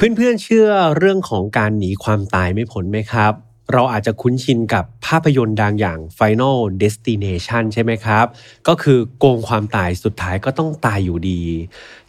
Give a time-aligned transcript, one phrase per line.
[0.00, 0.68] เพื่อนๆเชื่อ
[0.98, 3.32] เรื่องของการหนีความตายไม่พ้นไหมครับ
[3.72, 8.26] เราอาจจะคุ้นชินกับภาพยนตร์ดังอย่าง Final Destination ใช่ไหมครับ
[8.68, 11.42] ก็คือโกงความตายสุดท้ายก็ต้องตายอยู่ดี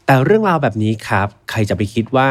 [0.05, 2.29] แต่เรื่องราวแบบนี้ครับ ใครจะไปคิดว่า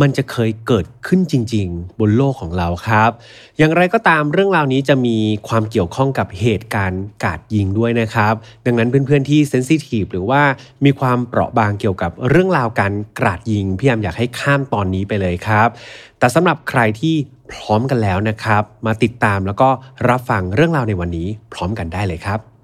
[0.00, 3.10] มันจะเคยเกิดขึ้นจริง ๆ บนโลกของเราครับ
[3.58, 5.16] อย่างไรก็ตามเรื่องราวนี้จะมี
[5.48, 8.34] ความเกี่ยวข้องกับเหตุการณ์กาดยิงด้วยนะครับ
[8.66, 10.42] ดังนั้นเพื่อนๆที่เซนซิทีฟหรือว่า
[10.84, 15.68] มีความเปราะบางเกี่ยวกับเรื่องราวการกราดยิงพี่ยามอยากให้ข้ามตอนนี้ไปเลยครับ
[16.18, 17.14] แต่สำหรับใครที่
[17.52, 19.68] พร้อมกันแล้วนะครับ มาติดตามแล้วก็
[20.08, 22.59] รับฟังเรื่องราวในวันนี้พร้อมกันได้เลยครับ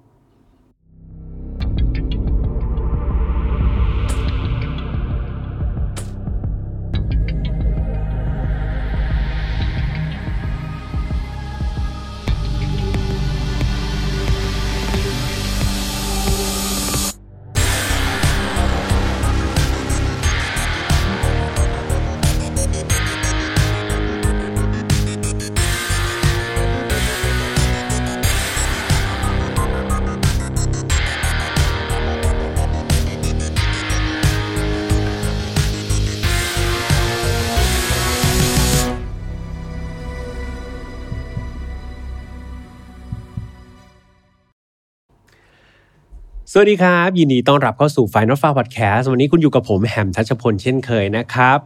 [46.60, 51.58] วัสดีครับ ยินดีต้อนรับเข้าสู่ Final f a r Podcast วันนี้คุณอยู่กับผมแฮมทัชพลเช่นเคยนะครับ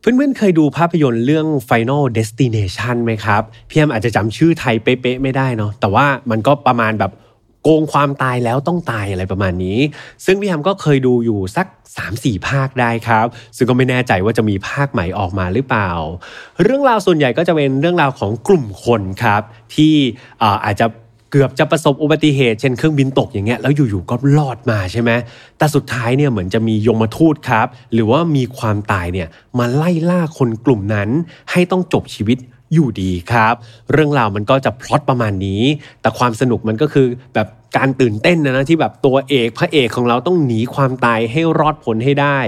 [0.00, 7.12] เพื่อนๆ เคยดูภาพยนตร์เรื่อง Final Destination ไหมครับพี่แฮมอาจจะจำชื่อไทยเป๊ะๆไม่ได้เนาะแต่ว่ามันก็ประมาณแบบ
[7.62, 9.78] โกงความตายแล้วต้องตายอะไรประมาณนี้
[10.24, 11.66] ซึ่งพี่แฮมก็เคยดูอยู่สัก
[12.06, 13.26] 3-4 ภาคได้ครับ
[13.56, 15.90] ซึ่งก็ไม่แน่ใจว่าจะมีภาคใหม่ออกมาหรือเปล่า
[16.62, 19.42] เรื่องราวส่วนใหญ่ก็จะเป็นเรื่องราวของกลุ่มคนครับ
[19.74, 19.94] ที่
[20.64, 20.86] อาจจะ
[21.32, 25.10] เกือบจะประสบอุบัติเหตุเช่นเครื่องบินตกอย่างเงี้ยแล้วอยู่ๆก็รอดมาใช่ไหม
[25.58, 31.08] แต่สุดท้ายเนี่ยเหมือนจะมียมทูตครับ หรือว่ามีความตายเนี่ยมาไล่ล่าคนกลุ่มนั้น
[31.50, 32.38] ให้ต้องจบชีวิต
[32.72, 33.54] อยู่ดีครับ
[33.92, 35.62] เรื่องราวมันก็จะพล็อตประมาณนี้
[36.00, 42.38] แต่ความสนุกมันก็คือแบบการตื่นเต้นนะนะที่แบบตัวเอกพระเอกของเราต้องหนีความตายให้รอดพ้นให้ได้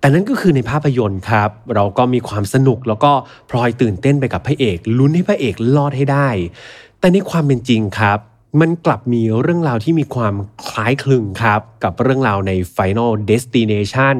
[0.00, 3.12] แต่นั้นก็คือในภาพยนตร์ครับ เราก็มีความสนุกแล้วก็
[3.50, 6.28] พลอยตื่นเต้นไปกับพระเอกลุ้นให้พระเอกรอดให้ได้
[7.06, 8.18] แต่ในความเป็นจริงครับ
[8.60, 10.34] มันกลับมีเรื่องราวที่มีความ
[10.68, 14.16] คล้ายคลึงครับ กับเรื่องราวใน Final Destination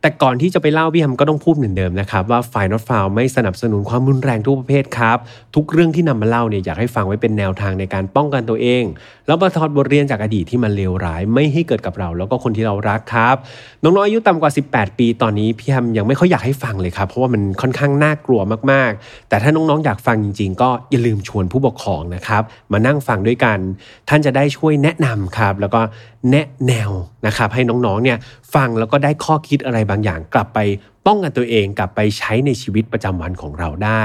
[0.00, 5.18] แต่ก่อนที่จะไปเล่าพี่ฮัมก็ต้องพูดเหมือนเดิมนะครับ ว่า Final f i l ไม่สนับสนุนความรุนแรงทุกประเภทครับ
[5.54, 8.84] ทุกเรื่องที่นำมาเล่าเนี่ยอยากให้ฟังไว้เป็นแนวทางในการป้องกันตัวเอง
[9.26, 13.36] แล้วประทอดบทเรียนจากอดีตที่มันเลวร้าย ไม่ให้เกิดกับเรา แล้วก็คนที่เรารักครับ
[13.82, 18.40] น้องๆอายุต่ำกว่า 18 ปีตอนนี้พี่ฮัมยังไม่ค่อยอยากให้ฟังเลยครับเพราะว่ามันค่อนข้างน่ากลัว
[18.72, 22.42] มากๆ แต่ถ้าน้องๆอยากฟังจริง ๆ ก็อย่าลืมชวนผู้ปกครองนะครับ
[22.72, 23.58] มานั่งฟังด้วยกัน
[24.08, 25.80] ท่านจะได้ช่วยแนะนำครับ แล้วก็
[26.30, 26.90] แนะแนว
[27.26, 28.18] นะครับให้น้องๆเนี่ย
[28.54, 30.58] ฟังแล้วก็ได้ข้อคิดอะไรบางอย่าง กลับไป
[31.06, 34.04] ป้องกันตัวเองกลับไปใช้ในชีวิตประจำวันของเราได้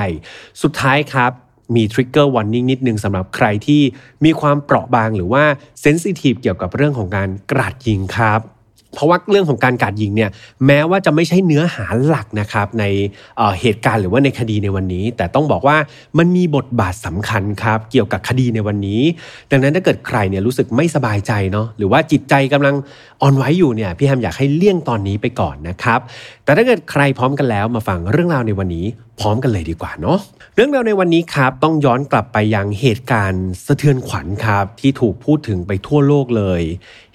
[0.61, 1.31] สุดท้ายครับ
[1.75, 3.81] มีทริกเกอร์วอร์นิ่งนิดนึงสำหรับใครที่
[4.25, 5.43] มีความเปราะบางหรือว่า
[5.81, 8.41] เซนซิทีฟเกี่ยวกับเรื่องของการกราดยิงครับ
[8.95, 10.29] เพราะว่าเรื่องของการกาดยิงเนี่ย
[10.65, 12.83] แม้ว่าจะไม่ใช่เนื้อหาหลักนะครับใน
[13.61, 15.77] เหตุการณ์หรือว่าในคดีในวันนี้ แต่ต้องบอกว่า
[16.17, 19.01] มันมีบทบาทสำคัญครับเกี่ยวกับคดีในวันนี้
[19.51, 22.75] ดังนั้นถ้าเกิดใครเนี่ยรู้สึกไม่สบายใจเนาะหรือว่าจิตใจกำลัง
[23.21, 25.99] อ่อนไหวอยู่เนี่ยพี่แฮมอยากให้เลี่ยงตอนนี้ไปก่อนนะครับ
[26.43, 28.85] แต่ถ้าเกิดใครพร้อมกันแล้วมาฟังเรื่องราวในวันนี้
[29.21, 30.17] พร้อมกันเลยดีกว่าเนาะ
[30.55, 36.61] เรื่องราวในวันนี้ครับต้องย้อนกลับไปยังเหตุการณ์สะเทือนขวัญครับที่ถูกพูดถึงไปทั่วโลกเลย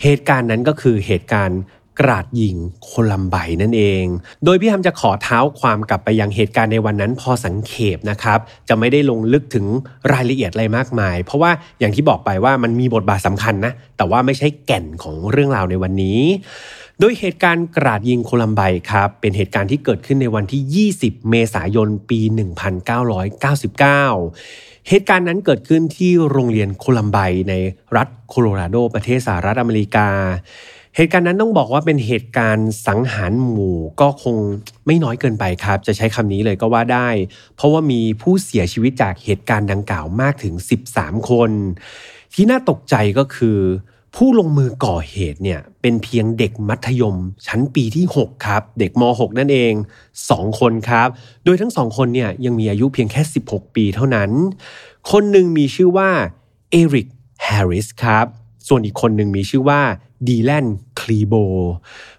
[0.03, 1.61] เหตุการณ์นั้นก็คือเหตุการณ์
[2.00, 4.05] กราดยิงโคลัมไบนั่นเอง
[4.45, 9.66] โดยพี่ฮัมจะขอเท้าความกลับไปยังเหตุการณ์ในวันนั้นพอสังเขปนะครับ จะไม่ได้ลงลึกถึง
[10.12, 11.50] รายละเอียดอะไรมากมาย เพราะว่า
[11.81, 16.21] อย่างที่บอกไปว่ามันมีบทบาทสำคัญนะ แต่ว่าไม่ใช่แก่นของเรื่องราวในวันนี้
[17.01, 22.21] โดยเหตุการณ์กราดยิงโคลัมไบครับ เป็นเหตุการณ์ที่เกิดขึ้นในวันที่ 20 เมษายน ปี
[23.15, 27.19] 1999 เหตุการณ์นั้นเกิดขึ้นที่โรงเรียนโคลัมไบ
[27.49, 27.55] ใน
[27.97, 30.09] รัฐโคโลราโดประเทศสหรัฐอเมริกา
[30.97, 34.37] เหตุการณ์นั้นต้องบอกว่าเป็นเหตุการณ์สังหารหมู่ก็คง
[34.87, 37.09] ไม่น้อยเกินไปครับ จะใช้คำนี้เลยก็ว่าได้
[37.57, 40.54] เพราะว่ามีผู้เสียชีวิตจากเหตุการณ์ดังกล่าวมากถึง
[40.92, 41.51] 13 คน
[42.34, 43.59] ที่น่าตกใจก็คือ
[44.21, 47.16] ผู้ลงมือก่อเหตุเนี่ยเป็นเพียงเด็กมัธยม
[47.47, 49.72] ชั้นปีที่ 6 ครับ เด็กม .6 นั่นเอง
[50.16, 51.09] 2 คนครับ
[51.45, 54.30] โดยทั้งสองคนเนี่ยยังมีอายุเพียงแค่ 16 ปีเท่านั้น
[55.10, 56.10] คนหนึ่งมีชื่อว่า
[56.71, 57.09] เอริก
[57.45, 58.27] แฮร์ริสครับ
[58.68, 59.80] ส่วนอีกคนหนึ่งมีชื่อว่า
[60.28, 60.66] ดีแลน
[61.01, 61.34] คลีโบ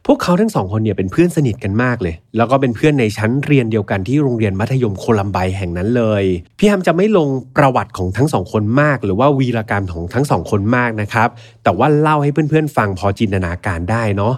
[0.05, 6.23] พวกเขาทั้งสองคนเนี่ยเป็นเพื่อนสนิทกันมากเลย แล้วก็เป็นเพื่อนในชั้นเรียนเดียวกันที่โรงเรียนมัธยมโคลัมไบแห่งนั้นเลย
[6.59, 7.27] พี่ฮัมจะไม่ลง
[7.57, 11.29] ประวัติของทั้งสองคนมาก หรือว่าวีรกรรมของทั้งสองคนมากนะครับ
[11.63, 14.33] แต่ว่าเล่าให้เพื่อนๆฟังพอจินตนาการได้เนาะ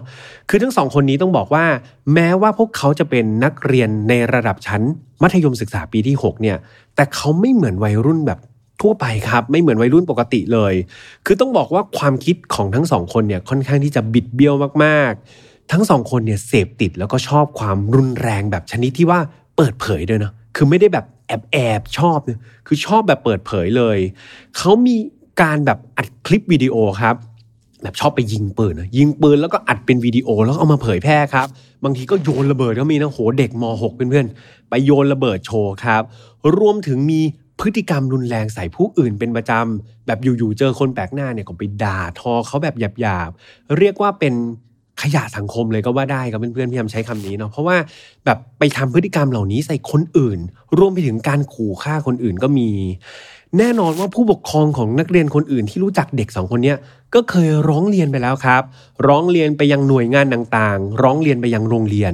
[0.49, 1.65] คือทั้งสองคนนี้ต้องบอกว่า
[2.13, 4.81] แม้ว่าพวกเขาจะเป็นนักเรียนในระดับชั้น
[5.21, 6.57] มัธยมศึกษาปีที่ 6 เนี่ย
[6.95, 8.39] แต่เขาไม่เหมือนวัยรุ่นแบบ
[8.81, 10.73] ทั่วไปครับ ไม่เหมือนวัยรุ่นปกติเลย
[11.25, 19.19] คือต้องบอกว่าความคิดของทั้งสองคนเนี่ยค่อนข้างที่จะบิดเบี้ยวมากๆ ทั้งสองคนเนี่ยเสพติดแล้วก็ชอบความรุนแรงแบบชนิดที่ว่า
[19.57, 23.97] เปิดเผยด้วยนะคือไม่ได้แบบแอบแอบชอบเนี่ยคือชอบแบบเปิดเผยเลย
[24.57, 24.95] เขามี
[25.41, 27.15] การแบบอัดคลิปวิดีโอครับ
[27.83, 31.47] แบบชอบไปยิงปืนนะยิงปืนแล้วก็อัดเป็นวิดีโอแล้วเอามาเผยแพร่ครับ
[31.83, 36.03] บางทีก็โยนระเบิดก็มีนะโหเด็กม .6 เพื่อนๆไปโยนระเบิดโชว์ครับ
[36.57, 37.21] รวมถึงมี
[37.59, 44.33] พฤติกรรมรุนแรงใส่ผู้อื่นเป็นประจำแบบอยู่ๆเจอคนแปลกหน้าเนี่ยก็ไปด่าทอเขาแบบหยาบๆเรียกว่าเป็น
[45.01, 47.77] ขยะสังคมเลยก็ว่าได้ครับเพื่อนๆพี่ยามใช้คำนี้เนาะเพราะว่า
[48.25, 50.39] แบบไปทำพฤติกรรมเหล่านี้ใส่คนอื่น
[50.77, 52.69] รวมไปถึงการขู่ฆ่าคนอื่นก็มี
[53.57, 56.73] แน่นอนว่าผู้ปกครองของนักเรียนคนอื่นที่รู้จักเด็กสองคนนี้
[57.13, 58.63] ก็เคยร้องเรียนไปแล้วครับ
[59.07, 62.13] ร้องเรียนไปยังหน่วยงานต่างๆ ร้องเรียนไปยังโรงเรียน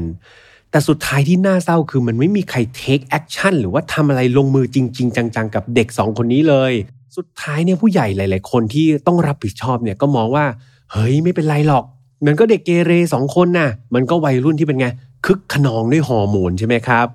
[0.75, 6.73] แต่สุดท้ายที่น่าเศร้าคือมันไม่มีใคร take action หรือว่าทำอะไรลงมือจริง ๆ จัง ๆ กับเด็กสองคนนี้เลย
[7.17, 10.45] สุดท้ายเนี่ยผู้ใหญ่หลาย ๆ คนที่ต้องรับผิดชอบเนี่ยก็มองว่า
[10.91, 11.83] เฮ้ยไม่เป็นไรหรอก
[12.25, 14.87] มันก็เด็กเกเรสองคนน่ะ มันก็วัยรุ่นที่เป็นไง
[15.25, 17.07] คึกขนองด้วยฮอร์โมนใช่ไหมครับ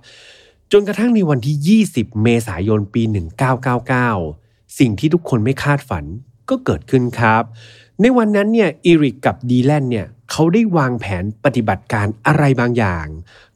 [0.72, 3.02] จนกระทั่งในวันที่ 20 เมษายนปี
[3.70, 6.04] 1999 สิ่งที่ทุกคนไม่คาดฝัน
[6.50, 7.42] ก็เกิดขึ้นครับ
[8.00, 13.06] ในวันนั้นเนี่ยอีริกกับดีแลนเนี่ย เขาได้วางแผนปฏิบัติการอะไรบางอย่าง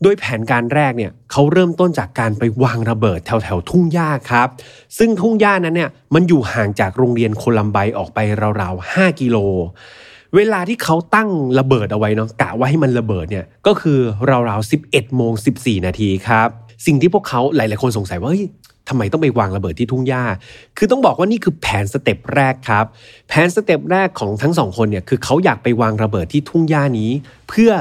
[0.02, 4.48] โดยแผนการแรกเนี่ยเขาเริ่มต้นจากการไปวางระเบิดแถวแถวทุ่งหญ้าครับ
[4.98, 8.18] ซึ่งทุ่งหญ้านั้นเนี่ยมันอยู่ห่างจากโรงเรียนโคลัมไบออกไป
[8.60, 9.36] ราวๆ5กิโล
[10.36, 11.28] เวลาที่เขาตั้ง
[11.58, 13.98] ระเบิดเอาไว้เนาะกะว่าให้มันระเบิดเนี่ยก็คือ
[14.30, 16.48] ราวๆ11โมง14 นาทีครับ
[16.86, 18.30] สิ่งที่พวกเขาหลายๆคนสงสัยว่า
[18.88, 20.24] ทำไมต้องไปวางระเบิดที่ทุ่งหญ้า
[20.76, 22.84] คือต้องบอกว่านี่คือแผน step แรกครับ
[23.28, 27.10] แผน step แรกของทั้งสองคนเนี่ยคือเขาอยากไปวางระเบิดที่ทุ่งหญ้านี้
[27.48, 27.72] เพื่อ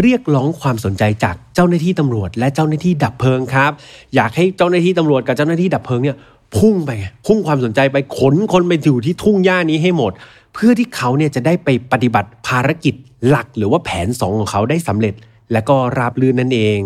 [0.00, 3.72] เรียกร้องความสนใจจากเจ้าหน้าที่ตำรวจ และเจ้าหน้าที่ดับเพลิงครับ
[4.14, 6.16] อยากให้เจ้าหน้าที่ตำรวจกับเจ้าหน้าที่ดับเพลิงเนี่ย
[6.56, 6.90] พุ่งไป
[7.26, 10.12] พุ่งความสนใจไปขนคนไปอยู่ที่ทุ่งหญ้านี้ให้หมด
[10.54, 12.94] เพื่อที่เขาเนี่ยจะได้ไปปฏิบัติภารกิจ
[13.28, 15.14] หลักหรือว่าแผนสองของเขาได้สำเร็จ
[15.52, 16.80] และก็ราบรื่นนั่นเอง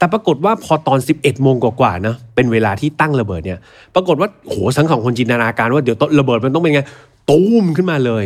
[0.00, 3.58] แต่ปรากฏว่าพอตอน 11โมงกว่าๆนะเป็นเวลาที่ตั้งระเบิดเนี่ย
[3.94, 6.82] ปรากฏว่าโหสังของคนจินตนาการว่าเดี๋ยวระเบิดมันต้องเป็นไง
[7.30, 8.24] ตูมขึ้นมาเลย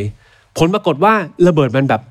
[0.59, 1.15] ผลปรากฏว่า
[1.47, 2.03] ระเบิดมันแบบ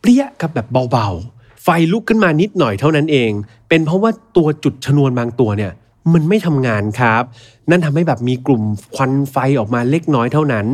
[0.00, 3.30] เปรี้ยกับแบบเบาๆ ไฟลุกขึ้นมานิดหน่อยเท่านั้นเอง
[3.68, 5.72] เป็นเพราะว่าตัวจุดชนวนบางตัวเนี่ย
[6.12, 7.22] มันไม่ทำงานครับ
[7.70, 8.62] นั่นทำให้แบบมีกลุ่ม
[8.94, 10.66] ควันไฟออกมาเล็กน้อยเท่านั้น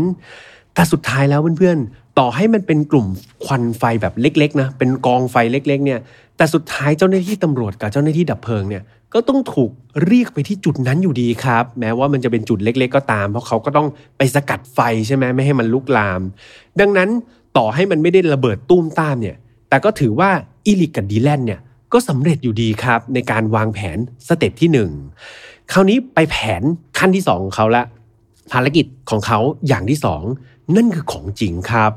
[0.75, 3.07] แต่สุดท้ายแล้วเพื่อนๆ ต่อให้มันเป็นกลุ่ม
[3.45, 6.01] ควันไฟแบบเล็กๆนะ เป็นกองไฟเล็ก ๆ เนี่ย
[6.39, 9.71] แต่สุดท้ายเจ้าหน้าที่ตำรวจกับเจ้าหน้าที่ดับเพลิงเนี่ยก็ต้องถูก
[10.07, 13.89] เรียกไปที่จุดนั้นอยู่ดีครับ แม้ว่ามันจะเป็นจุดเล็ก ๆ ก็ตาม เพราะเขาก็ต้อง
[14.19, 16.21] ไปสกัดไฟใช่ไหมไม่ให้มันลุกลาม
[16.81, 17.09] ดังนั้น
[17.57, 19.37] ต่อให้มันไม่ได้ระเบิดตูมตามเนี่ย
[19.69, 20.31] แต่ก็ถือว่า
[20.67, 21.61] Eric กับ Dylan เนี่ย
[21.93, 24.71] ก็สำเร็จอยู่ดีครับ ในการวางแผน step ที่
[25.21, 26.63] 1 คราวนี้ไปแผน
[26.99, 27.85] ขั้นที่ 2 ของเขาละ
[28.53, 29.39] ภารกิจของเขา
[29.69, 29.99] อย่างที่
[30.37, 31.91] 2 นั่นคือของจริงครับ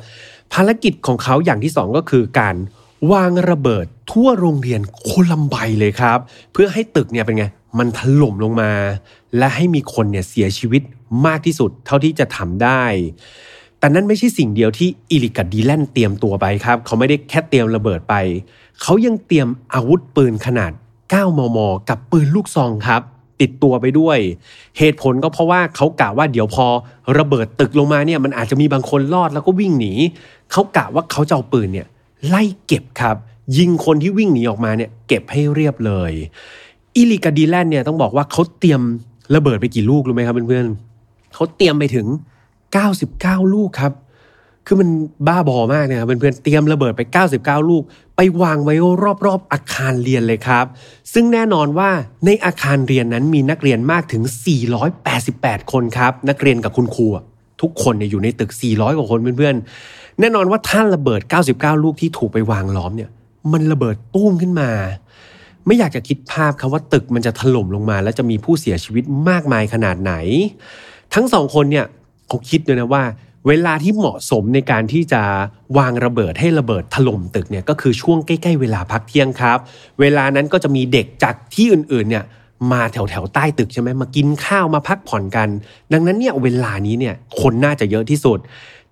[0.54, 2.56] ภารกิจของเขาอย่างที่ 2 ก็คือการ
[3.12, 6.19] วางระเบิดทั่วโรงเรียนโคลัมไบเลยครับ
[6.53, 7.45] เพื่อให้ตึกเนี่ยเป็นไง
[7.77, 8.71] มันถล่มลงมา
[9.38, 10.81] และให้มีคนเนี่ยเสียชีวิต
[11.25, 12.83] มากที่สุดเท่าที่จะทำได้
[13.80, 18.15] แต่นั่นไม่ใช่สิ่งเดียวที่อิลิกับดีแลนเตรียมตัวไปครับ เขาไม่ได้แค่เตรียมระเบิดไป
[18.81, 20.71] เขายังเตรียมอาวุธปืนขนาด
[21.06, 21.57] 9 มม
[21.89, 23.01] กับปืนลูกซองครับ
[23.42, 24.18] ติดตัวไปด้วย
[24.78, 26.66] เหตุผลก็เพราะว่าเขากะว่าเดี๋ยวพอ
[27.19, 29.94] ระเบิดตึกลงมาเนี่ยมันอาจจะมีบางคนรอดแล้วก็วิ่งหนี
[30.52, 31.87] เขากะว่าเขาจะเอาปืนเนี่ย
[32.28, 33.18] ไล่เก็บครับ
[33.57, 36.11] ยิงคนที่วิ่งหนีออกมาเนี่ยเก็บให้เรียบเลย
[36.95, 38.81] อิลิกาดีแลนเนี่ยต้องบอกว่าเขาเตรียม
[39.35, 42.07] ระเบิดไปกี่ลูกรู้ไหมครับเพื่อนๆเขาเตรียมไปถึง
[42.80, 43.94] 99 ลูกครับ
[44.68, 44.90] คือมัน
[45.28, 47.01] บ้าบอมากนะครับเพื่อนๆเตรียมระเบิดไป
[47.37, 47.83] 99 ลูก
[48.16, 48.75] ไปวางไว้
[49.25, 50.66] รอบๆอาคารเรียนเลยครับ
[51.13, 51.90] ซึ่งแน่นอนว่า
[52.25, 54.23] ในอาคารเรียนนั้นมีนักเรียนมากถึง
[54.97, 57.07] 488 คนครับ นักเรียนกับคุณครู
[57.61, 59.66] ทุกคนเนี่ยอยู่ในตึก 400 กว่าคนเพื่อนๆ
[60.21, 61.21] แน่นอนว่าท่านระเบิด
[61.54, 63.09] 99 ลูกที่ถูกไปวางล้อมเนี่ย
[63.51, 64.69] มันระเบิดตุ้มขึ้นมา
[65.66, 70.13] ไม่อยากจะคิดภาพครับว่าตึกมันจะถล่มลงมา และจะมีผู้เสียชีวิตมากมายขนาดไหน
[71.13, 71.85] ทั้งสองคนเนี่ย
[72.28, 73.04] เขาคิดด้วยนะว่า
[73.47, 75.21] เวลาที่เหมาะสมในการที่จะ
[75.78, 79.57] วางระเบิดให้ระเบิดถล่มตึกเนี่ยก็คือช่วงใกล้ๆเวลาพักเที่ยงครับ
[79.99, 82.25] เวลานั้นก็จะมีเด็กจากที่อื่นๆเนี่ย
[82.71, 85.49] มาแถวแถวใต้ตึกใช่ไหมมากินข้าวมาพักผ่อนกัน
[85.94, 88.40] ดังนั้นเนี่ยเวลานี้เนี่ยคนน่าจะเยอะที่สุด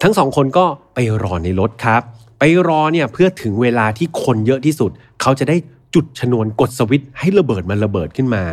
[0.01, 2.01] ทั้งสองคนก็ไปรอในรถครับ
[2.39, 4.91] ไปรอเนี่ยเพื่อถึงเวลาที่คนเยอะที่สุด
[5.22, 5.58] เขาจะได้
[5.96, 8.44] จุดชนวนกดสวิตช์ให้ระเบิดมันระเบิดขึ้นมา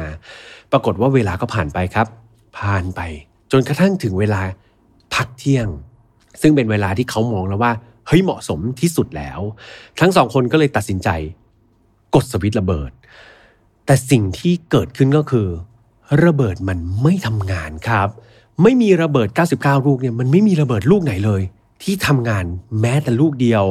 [0.72, 2.06] ปรากฏว่าเวลาก็ผ่านไปครับ
[2.58, 3.00] ผ่านไป
[3.52, 4.40] จนกระทั่งถึงเวลา
[5.14, 5.68] พักเที่ยง
[6.40, 7.72] ซึ่งเป็นเวลาที่เขามองแล้วว่า
[8.06, 9.40] เฮ้ยเหมาะสมที่สุดแล้ว
[10.00, 11.08] ทั้งสองคนก็เลยตัดสินใจ
[12.14, 12.90] กดสวิตช์ระเบิด
[13.86, 15.48] แต่สิ่งที่เกิดขึ้นก็คือ
[16.24, 18.08] ระเบิดมันไม่ทำงานครับ
[18.62, 21.42] ไม่มีระเบิด 99 ลูกเนี่ยมันไม่มีระเบิดลูกไหนเลย
[21.82, 22.44] ที่ทำงาน
[22.80, 23.64] แม้แต่ลูกเดียว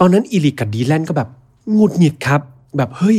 [0.00, 1.28] ตอนนั้นอีลิกกับดีแลนก็แบบ
[1.78, 2.40] งุดหงิดครับ
[2.76, 3.18] แบบเฮ้ย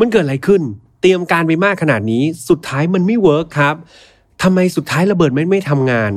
[0.00, 0.62] มันเกิดอะไรขึ้น
[1.00, 3.74] เตรียมการไปมากขนาดนี้ สุดท้ายมันไม่เวิร์กครับ
[4.42, 6.12] ทำไมสุดท้ายระเบิดไม่ไม่ทำงาน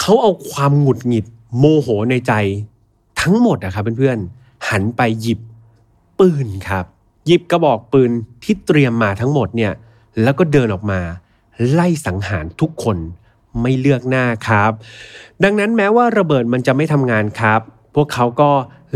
[0.00, 1.26] เขาเอาความหงุดหงิด
[1.58, 2.32] โมโหในใจ
[3.20, 5.40] ทั้งหมดอะครับเพื่อนๆหันไปหยิบ
[6.18, 6.84] ปืนครับ
[7.26, 8.10] หยิบกระบอกปืน
[8.42, 9.72] ที่เตรียมมาทั้งหมดเนี่ย
[10.22, 11.00] แล้วก็เดินออกมา
[11.70, 12.96] ไล่สังหารทุกคน
[13.62, 14.72] ไม่เลือกหน้าครับ
[15.44, 17.60] ดังนั้นแม้ว่าระเบิดมันจะไม่ทำงานครับ
[17.94, 18.50] พวกเขาก็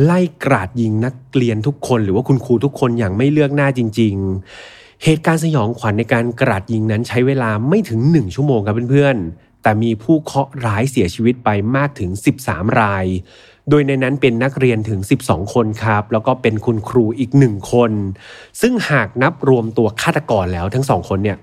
[0.05, 4.15] ไล่กราดยิงนักเรียนทุกคนหรือว่าคุณครูทุกคนอย่างไม่เลือกหน้าจริง
[4.61, 12.11] ๆ เหตุการณ์สยองขวัญในการกราดยิงนั้นใช้เวลาไม่ถึง 1 ชั่วโมงครับเพื่อนๆ แต่มีผู้เคราะห์ร้ายเสียชีวิตไปมากถึง
[12.45, 13.07] 13 ราย
[13.71, 17.91] โดยในนั้นเป็นนักเรียนถึง 12 คนครับ แล้วก็เป็นคุณครูอีกหนึ่งคน
[18.61, 21.39] ซึ่งหากนับรวมตัวฆาตกรแล้วทั้งสองคนเนี่ย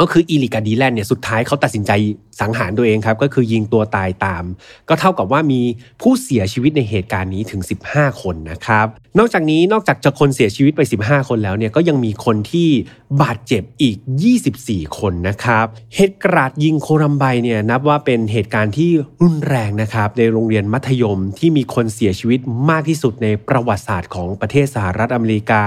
[0.00, 1.92] ก็คืออีลิกาดีแลนเนี่ยสุดท้ายเขาตัดสินใจ
[2.40, 4.44] สังหารตัวเองครับ ก็คือยิงตัวตายตาม
[4.88, 5.60] ก็เท่ากับว่ามี
[6.02, 7.60] ผู้เสียชีวิตในเหตุการณ์นี้ถึง
[7.90, 8.86] 15 คนนะครับ
[9.18, 12.68] นอกจากนี้นอกจากจะคนเสียชีวิตไป 15 คนแล้วเนี่ยก็ยังมีคนที่
[13.22, 13.96] บาดเจ็บอีก
[14.46, 18.90] 24 คนนะครับเหตุกราดยิงโครัมไบเนี่ยนับว่าเป็นเหตุการณ์ที่
[19.22, 25.64] รุนแรงนะครับในโรงเรียนมัธยมที่มีคนเสียชีวิตมากที่สุดในประวัติศาสตร์ของประเทศสหรัฐอเมริกา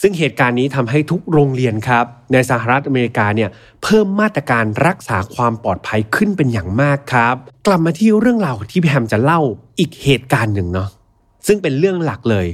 [0.00, 3.50] ซึ่งเหตุการณ์นี้ทำให้ทุกโรงเรียนครับ ในสหรัฐอเมริกาเนี่ย
[3.82, 7.34] เพิ่มมาตรการรักษาความปลอดภัยขึ้นเป็นอย่างมากครับ
[7.66, 9.40] กลับมาที่เรื่องราวที่พี่แฮมจะเล่า
[9.78, 10.88] อีกเหตุการณ์หนึ่งเนาะ
[11.46, 12.46] ซึ่งเป็นเรื่องหลักเลย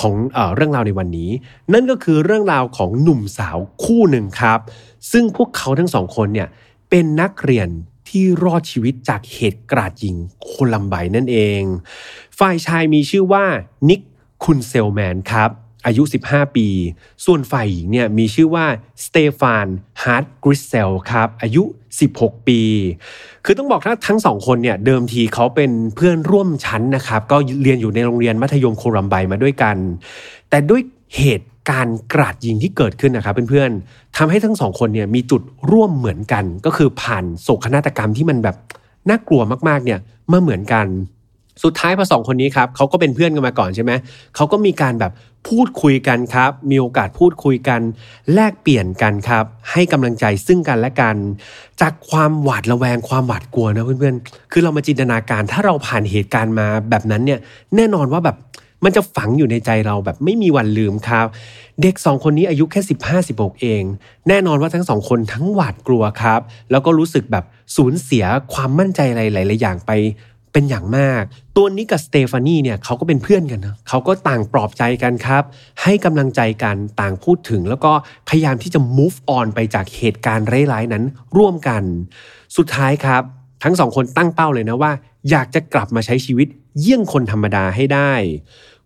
[0.00, 1.30] ของเอเรื่องราวในวันนี้
[1.72, 4.58] นั่นก็คือเรื่องราวของหนุ่มสาวคู่หนึ่งครับ
[5.12, 6.48] ซึ่งพวกเขาทั้งสองคนเนี่ย
[6.90, 7.68] เป็นนักเรียน
[8.08, 11.62] ที่รอดชีวิตจากเหตุกราดยิงโคลัมไบนั่นเอง
[12.38, 13.44] ฝ่ายชายมีชื่อว่า
[13.88, 14.00] นิก
[14.44, 15.50] คุณเซลแมนครับ
[15.86, 16.66] อายุ 15 ปี
[17.24, 18.66] ส่วนฝ่ายหญิงเนี่ยมีชื่อว่า
[19.04, 19.66] Stephanie
[20.02, 21.62] Hart-Grizzell ครับอายุ
[22.04, 22.60] 16 ปี
[23.44, 29.76] คือต้องบอกว่าทั้งสองคนเนี่ยเดิมทีเขาเป็นเพื่อนร่วมชั้นนะครับ ก็เรียนอยู่ในโรงเรียนมัธยมโคลัมไบน์มาด้วยกัน
[30.50, 30.80] แต่ด้วย
[31.18, 38.56] เหตุการณ์กราดยิงที่เกิดขึ้นนะครับเพื่อนๆทำให้ทั้งสองคนเนี่ยมีจุดร่วมเหมือนกัน ก็คือผ่านโศกนาฏกรรมที่มันแบบ
[39.08, 39.98] น่ากลัวมากๆเนี่ย
[40.32, 40.86] มาเหมือนกัน
[41.62, 43.92] สุดท้ายพอสองคนนี้ครับเขาก็เป็นเพื่อนกันมาก่อนใช่ไหม
[44.36, 45.12] เขาก็มีการแบบ
[45.48, 47.80] พูดคุยกันครับ มีโอกาสพูดคุยกัน
[48.34, 51.16] แลกเปลี่ยนกันครับ ให้กำลังใจซึ่งกันและกัน
[51.80, 57.40] จากความหวาดระแวงความหวาดกลัวนะเพื่อนๆ คือเรามาจินตนาการถ้าเราผ่านเหตุการณ์มาแบบนั้นเนี่ย
[57.76, 58.36] แน่นอนว่าแบบ
[58.84, 61.26] มันจะฝังอยู่ในใจเราแบบไม่มีวันลืมครับ
[61.82, 63.82] เด็กสองคนนี้อายุแค่ 15 16 เอง
[64.28, 67.44] แน่นอนว่าทั้งสองคนทั้งหวาดกลัวครับ แล้วก็รู้สึกแบบ
[67.76, 68.24] สูญเสีย
[68.54, 69.90] ความมั่นใจอะไรหลายๆอย่างไป
[70.58, 71.22] เป็นอย่างมาก
[71.56, 75.42] ตัวนี้กับสเตฟานีเนี่ยเขาก็เป็นเพื่อนกันนะเขาก็ต่างปลอบใจกันครับ
[75.82, 77.92] ให้กำลังใจกันต่างพูดถึง แล้วก็
[78.28, 81.04] พยายามที่จะ move on ไปจากเหตุการณ์ร้ายๆนั้น
[81.36, 81.82] ร่วมกัน
[82.56, 83.22] สุดท้ายครับ
[83.62, 84.92] ทั้งสองคนตั้งเป้าเลยนะว่า
[85.30, 86.48] อยากจะกลับมาใช้ชีวิต
[86.80, 88.12] เยี่ยงคนธรรมดาให้ได้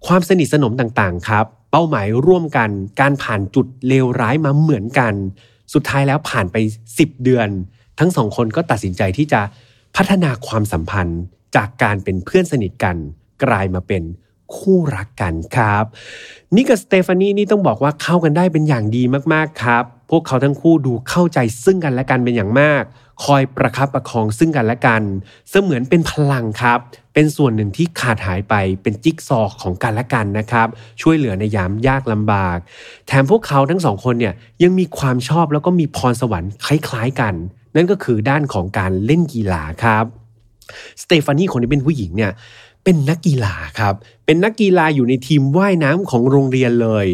[0.07, 5.15] ความสนิทสนมต่างๆครับ เป้าหมายร่วมกัน การผ่านจุดเลวร้ายมาเหมือนกัน
[5.75, 6.57] สุดท้ายแล้วผ่านไป
[6.93, 7.49] 10 เดือน
[7.99, 9.41] ทั้งสองคนก็ตัดสินใจที่จะ
[9.97, 11.21] พัฒนาความสัมพันธ์
[11.57, 12.97] จากการเป็นเพื่อนสนิทกัน
[13.45, 14.03] กลายมาเป็น
[14.57, 15.85] คู่รักกันครับ
[16.55, 22.83] นี่กับสเตฟานีนี่ต้องบอกว่าเข้ากันได้เป็นอย่างดีมากๆครับ พวกเขาทั้งคู่ดูเข้าใจซึ่งกันและกันเป็นอย่างมาก
[23.25, 25.03] คอยประคับประคองซึ่งกันและกัน
[25.51, 26.79] เสมือนเป็นพลังครับ
[27.15, 30.69] เป็นส่วนหนึ่งที่ขาดหายไปเป็นจิ๊กซอของกันและกันนะครับ
[31.01, 32.59] ช่วยเหลือในยามยากลำบาก
[33.07, 37.35] แถมพวกเขาทั้งสองคนเนี่ยยังมีความชอบแล้วก็มีพรสวรรค์คล้ายๆกัน
[37.77, 40.07] นั่นก็คือด้านของการเล่นกีฬาครับ
[41.03, 42.33] สเตฟานีคนนี้เป็นผู้หญิงเนี่ย
[42.85, 43.95] เป็นนักกีฬาครับ
[44.27, 47.07] เป็นนักกีฬาอยู่ในทีมว่ายน้ำของโรงเรียนเลย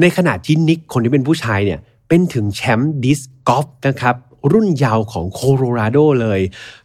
[0.00, 4.16] ในขณะที่นิกคนที่เป็นผู้ชายเนี่ยเป็นถึงแชมป์ดิสกอล์ฟนะครับ
[4.52, 6.40] รุ่นยาวของโคโลราโดเลย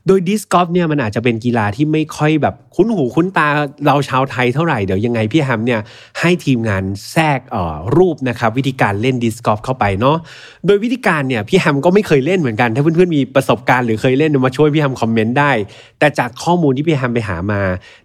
[0.07, 3.47] โดย disc golf เนี่ยมันอาจจะเป็นกีฬาที่ไม่ค่อยแบบคุ้นหูคุ้นตา
[3.85, 5.81] เราชาวไทยเท่าไหร่ เดี๋ยวยังไงพี่แฮมเนี่ย
[6.19, 7.39] ให้ทีมงานแทรก
[7.97, 10.17] รูปนะครับวิธีการเล่น disc golf เข้าไปเนาะ
[10.65, 15.51] โดยวิธีการเนี่ยพี่แฮมก็ไม่เคยเล่นเหมือนกัน ถ้าเพื่อนๆมีประสบการณ์หรือเคยเล่นมาช่วยพี่แฮมคอมเมนต์ได้
[15.99, 17.61] แต่จากข้อมูลที่พี่แฮมไปหามา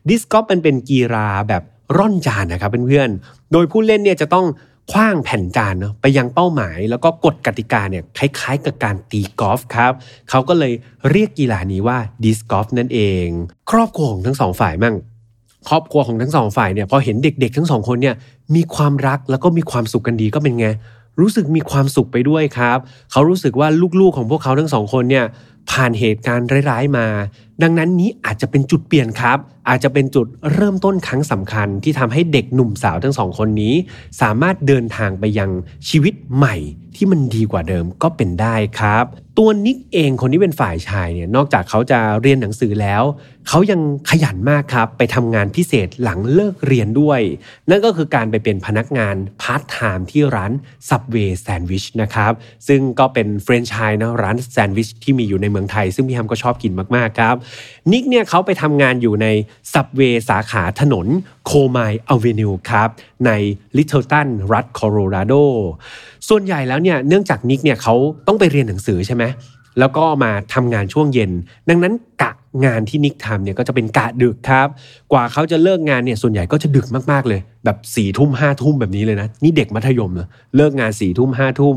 [0.09, 1.63] disc golf มันเป็นกีฬาแบบ
[1.99, 4.47] ร่อนจานนะครับเพื่อนๆ โดยผู้เล่นเนี่ยจะต้อง
[4.93, 9.93] ขว้างแผ่นจานเนาะไปยังเป้าหมาย แล้วก็กฎกติกาเนี่ยคล้ายๆ กับการตีกอล์ฟครับ
[10.31, 10.73] เขาก็เลย
[11.11, 13.27] เรียกกีฬานี้ว่าดิสกอล์ฟนั่นเอง
[13.71, 14.97] ครอบครัวของทั้งสองฝ่ายมั่ง
[15.69, 18.15] ครอบครัวของทั้งสองฝ่ายเนี่ยพอเห็นเด็กๆ ทั้งสองคนเนี่ย
[18.55, 20.69] มีความรักแล้วก็มีความสุขกันดีก็เป็นไง
[21.21, 22.79] รู้สึกมีความสุขไปด้วยครับ
[23.13, 23.69] เขารู้สึกว่า
[24.01, 25.25] ลูกๆของพวกเขาทั้งสองคนเนี่ย
[25.71, 27.07] ผ่านเหตุการณ์ร้ายๆมา
[27.63, 33.75] ดังนั้นนี้อาจจะเป็นจุดเปลี่ยนครับ อาจจะเป็นจุดเริ่มต้นครั้งสำคัญที่ทำให้เด็กหนุ่มสาวทั้งสองคนนี้
[34.21, 35.51] สามารถเดินทางไปยัง
[35.89, 36.57] ชีวิตใหม่
[36.97, 39.05] ที่มันดีกว่าเดิมก็เป็นได้ครับ
[39.39, 43.03] ตัวนิกเองคนที่เป็นฝ่ายชายเนี่ยนอกจากเขาจะเรียนหนังสือแล้ว
[43.49, 43.81] เขายัง
[44.11, 47.21] ขยันมากครับ ไปทำงานพิเศษหลังเลิกเรียนด้วย
[47.71, 50.53] นั่นก็คือการไปเป็นพนักงานพาร์ทไทม์ที่ร้าน
[50.89, 52.33] Subway Sandwich นะครับ
[52.69, 57.37] ซึ่งก็เป็นแฟรนไชส์นะร้านแซนด์วิชที่มีอยู่ในเมืองไทย ซึ่งพี่แฮมก็ชอบกินมากๆครับ
[57.93, 59.27] นิกเนี่ยเขาไปทำงานอยู่ใน
[59.73, 61.07] Subway สาขาถนน
[61.47, 61.79] Coal Mine
[62.09, 62.89] Avenue ครับ
[63.27, 63.31] ใน
[63.77, 65.33] ลิตเทิลตันรัฐโคโลราโด
[66.29, 67.95] ส่วนใหญ่แล้วเนี่ยเนื่องจากนิกเนี่ยเขา
[68.27, 69.25] ต้องไปเรียนหนังสือใช่ไหม
[69.79, 71.31] แล้วก็มาทำงานช่วงเย็น
[71.69, 72.33] ดังนั้นกะ
[72.65, 74.69] งานที่นิกทำเนี่ยก็จะเป็นกะดึกครับ
[75.13, 81.77] กว่าเขาจะเลิกงานเนี่ยส่วนใหญ่ก็จะดึกมากๆเลย แบบสี่ทุ่มห้าทุ่มแบบนี้เลยนะ นี่เด็กมัธยมเลยเลิกงานสี่ทุ่มห้าทุ่ม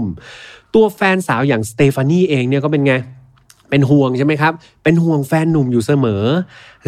[0.74, 2.94] ตัวแฟนสาวอย่างสเตฟานีเองเนี่ยก็เป็นไง
[3.70, 6.24] เป็นห่วงใช่ไหมครับ เป็นห่วงแฟนหนุ่มอยู่เสมอ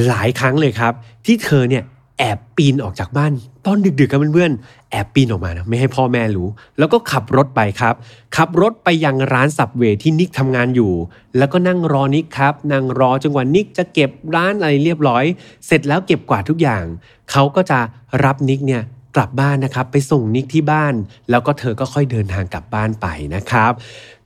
[0.07, 0.93] หลายครั้งเลยครับ
[1.25, 1.83] ที่เธอเนี่ย
[2.19, 3.31] แอบปีนออกจากบ้าน
[3.65, 7.95] ตอนดึกๆกับเพื่อนๆแอบปีนออกมานะไม่ให้พ่อแม่รู้ แล้วก็ขับรถไปครับ
[8.37, 10.93] ขับรถไปยังร้านสับเวที่นิกทำงานอยู่
[11.37, 15.23] แล้วก็นั่งรอนิกครับนั่งรอจนกว่านิกจะเก็บร้านอะไรเรียบร้อย
[15.65, 16.83] เสร็จแล้วเก็บกวาดทุกอย่าง
[17.31, 17.79] เขาก็จะ
[18.23, 18.83] รับนิกเนี่ย
[19.15, 20.93] กลับบ้านนะครับ ไปส่งนิกที่บ้าน
[21.29, 23.71] แล้วก็เธอก็ค่อยเดินทางกลับบ้านไปนะครับ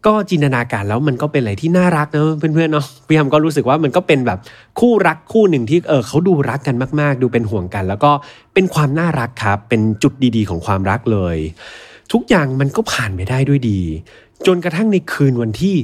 [0.06, 4.40] ก็จินตนาการแล้วมันก็เป็นอะไรที่น่ารักนะเพื่อนๆเนาะพี่ฮัมก็รู้สึกว่ามันก็เป็นแบบ
[4.80, 8.12] คู่รักคู่หนึ่งที่เออเขาดูรักกันมากๆ ดูเป็นห่วงกัน แล้วก็
[8.54, 11.38] เป็นความน่ารักครับ เป็นจุดดีๆ ของความรักเลย
[12.12, 13.82] ทุกอย่างมันก็ผ่านไปได้ด้วยดี
[14.46, 15.76] จนกระทั่งในคืนวันที่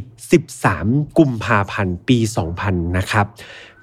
[0.56, 2.18] 13 กุมภาพันธ์ปี
[2.58, 3.26] 2000 นะครับ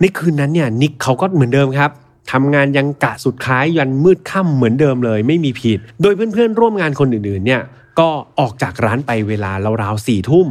[0.00, 1.90] ในคืนนั้นเนี่ยนิกเขาก็เหมือนเดิมครับ
[2.32, 7.62] ทำงานยังกะสุดท้ายยันมืดค่ำเหมือนเดิมเลย ไม่มีผิด โดยเพื่อนๆ ร่วมงานคนอื่นๆเนี่ย
[7.98, 8.08] ก็
[8.40, 9.50] ออกจากร้านไปเวลา
[9.82, 10.48] ราวๆสี่ทุ่ม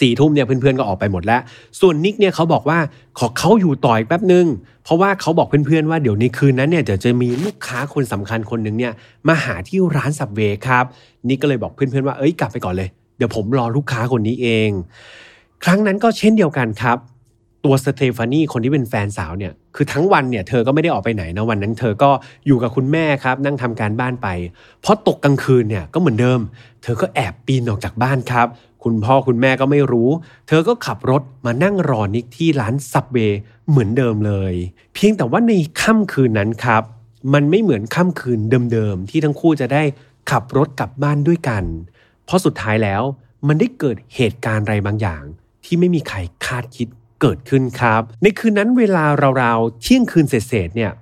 [0.00, 1.40] สี่ทุ่มเนี่ยเพื่อนๆก็ออกไปหมดแล้ว
[1.80, 2.78] ส่วนนิกเนี่ยเขาบอกว่า
[3.18, 4.46] ขอเขาอยู่ต่อยแป๊บนึง
[4.84, 8.92] เพราะว่าเขาบอกเพื่อนๆว่าเดี๋ยวในคืนนั้นเนี่ยเดี๋ยวจะมีลูกค้าคนสำคัญคนหนึ่งเนี่ย
[9.28, 10.84] มาหาที่ร้านสับเวครับ
[11.28, 14.70] นิกก็เลยบอกเพื่อนๆว่าเอ้ยกลับไปก่อนเลย เดี๋ยวผมรอลูกค้าคนนี้เอง
[15.64, 16.98] ครั้งนั้นก็เช่นเดียวกันครับ
[17.64, 22.10] ตัวสเตฟานีคนที่เป็นแฟนสาวเนี่ยคือทั้งวันเนี่ยเธอก็ไม่ได้ออกไปไหนนะวันนั้น เธอก็
[22.46, 24.28] อยู่กับคุณแม่ครับ นั่งทำการบ้านไป
[24.80, 26.40] เพราะตกกลางคืนเนี่ยก็เหมือนเดิม
[26.82, 28.46] เธอก็แอบปีนออกจากบ้านครับ
[28.84, 30.10] คุณพ่อคุณแม่ก็ไม่รู้
[30.48, 34.54] เธอก็ขับรถมานั่งรอนิกที่ร้านซับเบย์เหมือนเดิมเลย
[34.94, 36.82] เพียงแต่ว่าในค่ำคืนนั้นครับ
[37.34, 38.40] มันไม่เหมือนค่ำคืน
[38.72, 39.82] เดิมๆที่ทั้งคู่จะได้
[40.30, 41.64] ขับรถกลับบ้านด้วยกัน
[42.24, 43.02] เพราะสุดท้ายแล้ว
[43.48, 45.22] มันได้เกิดเหตุการณ์อะไรบางอย่าง
[45.64, 46.88] ที่ไม่มีใครคาดคิด
[47.20, 49.04] เกิดขึ้นครับ ในคืนนั้นเวลา
[49.42, 50.92] ราวๆเที่ยงคืนเศษเนี่ย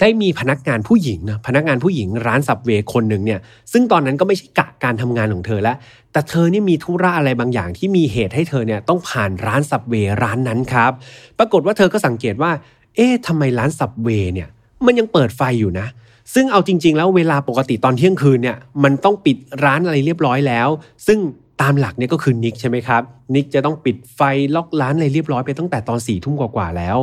[0.00, 3.40] ได้มีพนักงานผู้หญิงนะพนักงานผู้หญิงร้านสับเวคนหนึ่งเนี่ย
[3.72, 5.76] ซึ่งตอนนั้นก็ไม่ใช่กะการทำงานของเธอแล้ว
[6.12, 10.92] แต่เธอเนี่ยมีธุระอะไรบางอย่างที่มีเหตุให้เธอเนี่ยต้องผ่านร้านสับเวร้านนั้นครับ
[11.38, 12.50] ปรากฏว่าเธอก็สังเกตว่า
[12.96, 14.48] เอ๊ะทำไมร้านสับเวเนี่ย
[14.86, 15.86] มันยังเปิดไฟอยู่นะ
[16.34, 20.68] ซึ่งเอาจริง ๆ แล้วเวลาปกติตอนเที่ยงคืนเนี่ยมันต้องปิดร้านอะไรเรียบร้อยแล้ว
[21.06, 21.18] ซึ่ง
[21.62, 23.02] ตามหลักเนี่ยก็คือนิกใช่ไหมครับ
[23.34, 24.20] นิกจะต้องปิดไฟ
[24.54, 26.96] ล็อกร้านอะไรเรียบร้อยไปตั้งแต่ตอนสี่ทุ่มกว่าๆแล้ว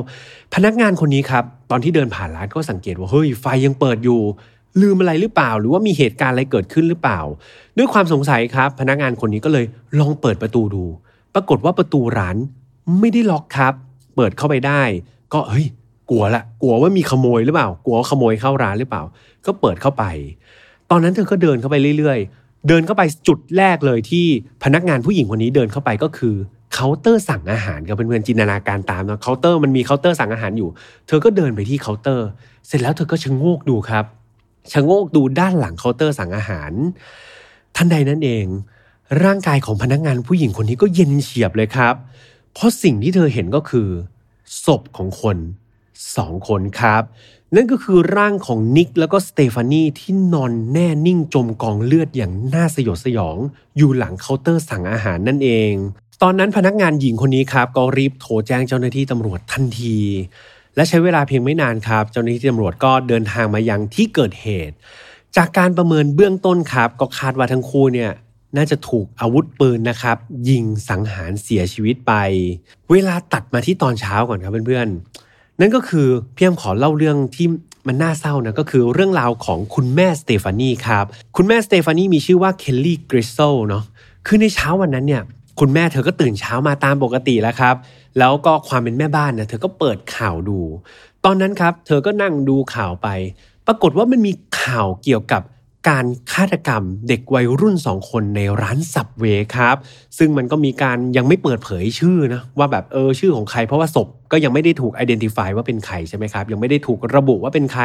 [0.54, 4.22] พนักงานคนนี้ครับ ตอนที่เดินผ่านร้านก็สังเกตว่าเฮ้ยไฟยังเปิดอยู่
[4.82, 7.20] ลืมอะไรหรือเปล่า หรือว่ามีเหตุการณ์อะไรเกิดขึ้นหรือเปล่า
[7.78, 9.65] ด้วยความสงสัยครับ พนักงานคนนี้ก็เลย
[10.00, 10.84] ลองเปิดประตูดู
[11.34, 12.38] ปรากฏว่าประตูร้าน
[13.00, 13.74] ไม่ได้ล็อกครับ
[14.15, 14.82] เปิดเข้าไปได้
[15.34, 15.65] ก็เฮ้ย
[16.10, 19.04] กลัวละ กลัวว่ามีขโมยหรือเปล่า กลัวขโมยเข้าร้านหรือเปล่า
[19.46, 20.04] ก็เปิดเข้าไป
[20.91, 22.20] ตอนนั้นเธอก็เดินเข้าไปเรื่อย
[22.68, 24.26] เดินเข้าไปจุดแรกเลยที่
[24.64, 26.36] พนักงานผู้หญิงคนนี้เดินเข้าไปก็คือ
[26.74, 30.70] เคาน์เตอร์สั่งอาหารกับเพื่อนๆจินตนาการตามนะเคาน์เตอร์มันมีเคาน์เตอร์สั่งอาหารอยู่
[31.08, 32.28] เธอก็เดินไปที่เคาน์เตอร์
[32.68, 34.06] เสร็จแล้วเธอก็ชะโงกดูครับ
[34.72, 36.72] ชะโงกดูด้านหลังเคาน์เตอร์สั่งอาหาร
[37.76, 38.46] ทันใดนั้นเอง
[39.24, 41.96] ร่างกายของพนักงานผู้หญิงคนนี้ก็เย็นเฉียบเลยครับ
[42.54, 43.90] เพราะสิ่งที่เธอเห็นก็คือ
[44.66, 45.38] ศพของคน
[46.18, 47.04] สองคนครับ
[47.56, 53.38] นั่นก็คือร่างของนิกแล้วก็สเตฟานีที่นอนแน่นิ่งจมกองเลือดอย่างน่าสยดสยอง
[53.78, 55.72] อยู่หลังเคาน์เตอร์สั่งอาหารนั่นเอง
[56.22, 59.98] ตอนนั้นพนักงานหญิงคนนี้ครับก็รีบโทรแจ้งเจ้าหน้าที่ตำรวจทันที
[60.76, 64.76] และใช้เวลาเพียงไม่นานครับ เจ้าหน้าที่ตำรวจก็เดินทางมายังที่เกิดเหตุ
[65.38, 68.12] จากการประเมินเบื้องต้นครับ ก็คาดว่าทั้งคู่เนี่ย
[68.58, 70.18] น่าจะถูกอาวุธปืนนะครับ
[70.50, 72.14] ยิงสังหารเสียชีวิตไป
[72.92, 75.27] เวลาตัดมาที่ตอนเช้าก่อนครับเพื่อนๆ
[75.60, 77.48] นั่นก็คือพี่แอมขอเล่าเรื่องที่
[77.88, 83.84] มันน่าเศร้านะก็คือเรื่องราวของคุณแม่สเตฟานีครับ คุณแม่สเตฟานีมีชื่อว่าเคลลี่กริสโซเนาะ
[84.28, 85.24] คือในเช้าวันนั้นเนี่ย
[85.60, 87.76] คุณแม่เธอก็ตื่นเช้ามาตามปกติแล้วครับ
[88.20, 90.60] แล้วก็ความเป็นแม่บ้านเนะเธอก็เปิดข่าวดู
[91.26, 93.08] ตอนนั้นครับ เธอก็นั่งดูข่าวไป
[93.67, 95.41] ปรากฏว่ามันมีข่าวเกี่ยวกับ
[95.90, 99.76] การฆาตกรรมเด็กวัยรุ่นสองคนในร้านสับเวครับ
[100.18, 107.84] ซึ่งมันก็มีการยังไม่เปิดเผยชื่อนะว่าแบบเออชื่อของใครเพราะว่าศพก็ยังไม่ได้ถูก identify ว่าเป็นใครใช่ไหมครับ ยังไม่ได้ถูกระบุว่าเป็นใคร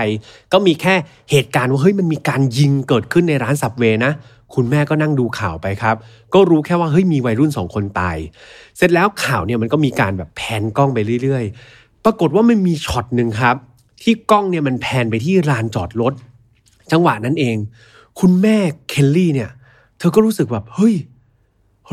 [0.53, 0.95] ก็มีแค่
[1.31, 4.13] เหตุการณ์ว่าเฮ้ยมันมีการยิงเกิดขึ้นในร้านสับเวนะ
[4.55, 5.97] คุณแม่ก็นั่งดูข่าวไปครับ
[6.35, 8.17] ก็รู้แค่ว่าเฮ้ยมีวัยรุ่นสองคนตาย
[8.77, 13.57] เสร็จแล้วข่าวเนี่ยมันก็มีการแบบแพนกล้องไปเรื่อย ๆ ปรากฏว่ามันมีช็อตหนึ่งครับ
[14.03, 16.13] ที่กล้องเนี่ยมันแพนไปที่ลานจอดรถ
[16.93, 17.57] จังหวะนั้นเอง
[18.21, 18.57] คุณแม่
[18.89, 19.51] เคลลี่เนี่ย
[19.99, 20.95] เธอก็รู้สึกแบบเฮ้ย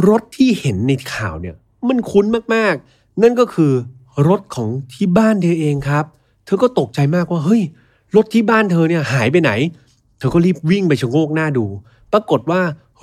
[0.09, 1.55] รถที่เห็นในข่าวเนี่ย
[1.89, 2.25] มันคุ้น
[2.55, 3.71] มากๆ นั่นก็คือ
[4.27, 6.05] รถของที่บ้านเธอเองครับ
[6.45, 7.61] เธอก็ตกใจมากว่าเฮ้ย
[8.15, 9.51] รถที่บ้านเธอเนี่ยหายไปไหน
[10.17, 11.65] เธอก็รีบวิ่งไปชะโงกหน้าดู
[12.13, 12.61] ปรากฏว่า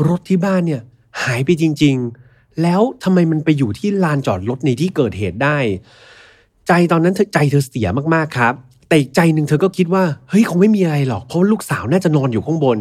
[0.08, 0.82] รถที่บ้านเนี่ย
[1.22, 1.96] หายไปจริง
[2.28, 5.58] ๆ แล้วทำไมมันไปอยู่ที่ลานจอดรถในที่เกิดเหตุได้
[6.68, 8.54] ใจตอนนั้นเธอใจเธอเสียมากๆครับ
[8.88, 12.78] แต่อีกใจหนึ่งเธอก็คิดว่าเฮ้ยคงไม่มีอะไรหรอกเพราะลูกสาวน่าจะนอนอยู่ข้างบน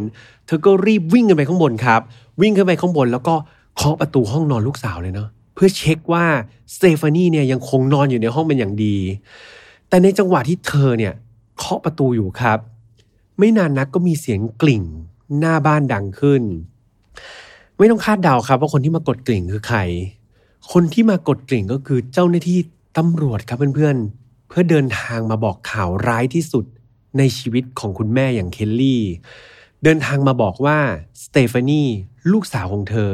[0.48, 2.02] เธอก็รีบวิ่งขึ้นไปข้างบนครับ
[2.42, 3.36] วิ่งขึ้นไปข้างบน แล้วก็
[3.76, 6.26] เคาะประตูห้องนอนลูกสาวเลยเนาะเพื่อเช็คว่า
[6.76, 8.96] สเตฟานีเนี่ยยังคงนอนอยู่ในห้องเป็นอย่างดี
[9.90, 11.14] แต่ในจังหวะที่เธอเนี่ย
[11.58, 12.60] เคาะประตูอยู่ครับ
[13.40, 14.84] ไม่นานนักก็มีเสียงกลิ่ง
[15.40, 16.44] หน้าบ้านดังขึ้น
[17.78, 19.80] ไม่ต้องคาดเดาครับว่าคนที่มากดกลิ่งคือใคร
[20.72, 22.60] คนที่มากดกลิ่งก็คือเจ้าหน้าที่
[22.98, 26.66] ตำรวจครับเพื่อนๆเพื่อเดินทางมาบอกข่าวร้ายที่สุด
[27.18, 29.04] ในชีวิตของคุณแม่อย่างเคลลี่
[29.84, 30.78] เดินทางมาบอกว่า
[31.24, 31.84] สเตฟานี
[32.32, 33.12] ลูกสาวของเธอ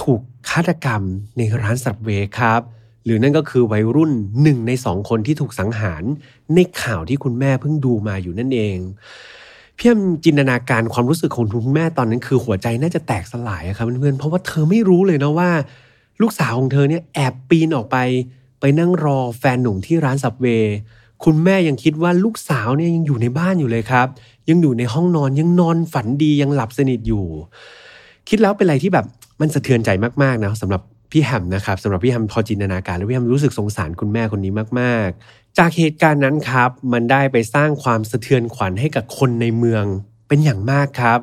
[0.00, 1.02] ถูกฆาตกรรม
[1.36, 2.60] ในร้านสับเวครับ
[3.04, 6.02] หรือนั่นก็คือวัยรุ่นหนึ่งในสองคนที่ถูกสังหาร
[6.54, 8.76] ในข่าวที่คุณแม่เพิ่งดูมาอยู่นั่นเอง
[9.76, 15.50] เพี่ยมจินตนาการความรู้สึกของคุณแม่ตอนนั้นคือหัวใจน่าจะแตกสลายครับเพื่อนๆเพราะว่าเธอไม่รู้เลยนะว่า
[16.22, 17.96] ลูกสาวของเธอเนี่ยแอบปีนออกไป
[18.60, 20.74] ไปนั่งรอแฟนหนุ่มที่ร้านสับเวย์
[21.24, 24.06] คุณแม่ยังคิดว่าลูกสาวเนี่ยยังอยู่ในบ้านอยู่เลยครับ
[24.50, 27.26] ยังอยู่ในห้องนอนยังนอนฝันดียังหลับสนิทอยู่
[28.28, 29.06] คิดแล้วเป็นอะไรที่แบบ
[29.40, 29.90] มันสะเทือนใจ
[30.22, 39.84] มากๆนะสำหรับพี่แฮมนะครับสำหรับพี่แฮมพอจินตนาการแล้วพี่แฮมรู้สึกสงสารคุณแม่คนนี้มากๆ จากเหตุการณ์นั้นครับ มันได้ไปสร้างความสะเทือนขวัญให้กับคนในเมือง
[40.28, 41.18] เป็นอย่างมากครับ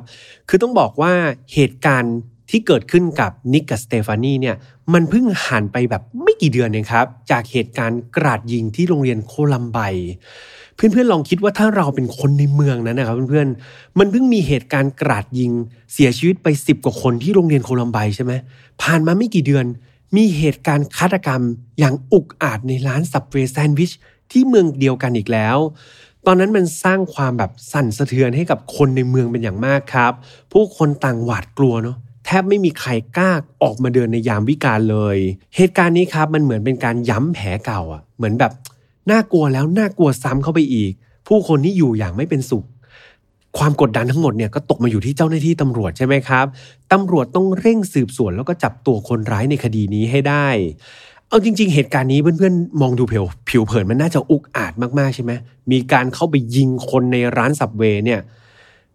[0.48, 1.12] คือต้องบอกว่า
[1.54, 2.16] เหตุการณ์
[2.50, 4.56] ที่เกิดขึ้นกับนิกกับสเตฟานีเนี่ย
[4.92, 9.78] มันเพิ่งหันไปแบบไม่กี่เดือนเองครับ จากเหตุการณ์กราดยิงที่โรงเรียนโคลัมไบ
[10.74, 15.52] เพื่อนๆลองคิดว่าถ้าเราเป็นคนในเมืองนั้นนะครับเพื่อนๆมันเพิ่งมีเหตุการณ์กราดยิง
[15.92, 18.32] เสียชีวิตไปสิบกว่าคนที่โรงเรียนโคลัมไบใช่ไหม
[18.82, 19.66] ผ่านมาไม่กี่เดือน
[20.16, 21.42] มีเหตุการณ์ฆาตกรรม
[21.78, 23.92] อย่างอุกอาจในร้านสับเวย์แซนด์วิช
[24.32, 25.58] ที่เมืองเดียวกันอีกแล้ว
[26.26, 30.12] ตอนนั้นมันสร้างความแบบสั่นสะเทือนให้กับคนในเมืองเป็นอย่างมากครับ
[30.52, 31.96] ผู้คนต่างหวาดกลัวเนาะ
[32.26, 33.30] แทบไม่มีใครกล้า
[33.62, 35.16] ออกมาเดินในยามวิกาลเลย
[35.56, 38.52] เหตุการณ์นี้ครับมันเหมือนเป็นการย้ำแผลเก่าอะ เหมือนแบบ
[39.10, 40.92] น่ากลัวแล้วน่ากลัวซ้ำเข้าไปอีก
[41.28, 42.64] ผู้คนที่อยู่อย่างไม่เป็นสุข
[43.58, 46.46] ความกดดันทั้งหมดเนี่ยก็ตกมาอยู่ที่เจ้าหน้าที่ตำรวจใช่ไหมครับ
[46.92, 50.46] ตำรวจต้องเร่งสืบสวนแล้วก็จับตัวคนร้ายในคดีนี้ให้ได้
[51.28, 55.32] เอาจริง ๆ เหตุการณ์นี้เพื่อนๆมองดูผิวผิวเผินมันน่าจะอุกอาจมากๆใช่ไหม
[55.72, 58.20] มีการเข้าไปยิงคนในร้านสับเวเนี่ย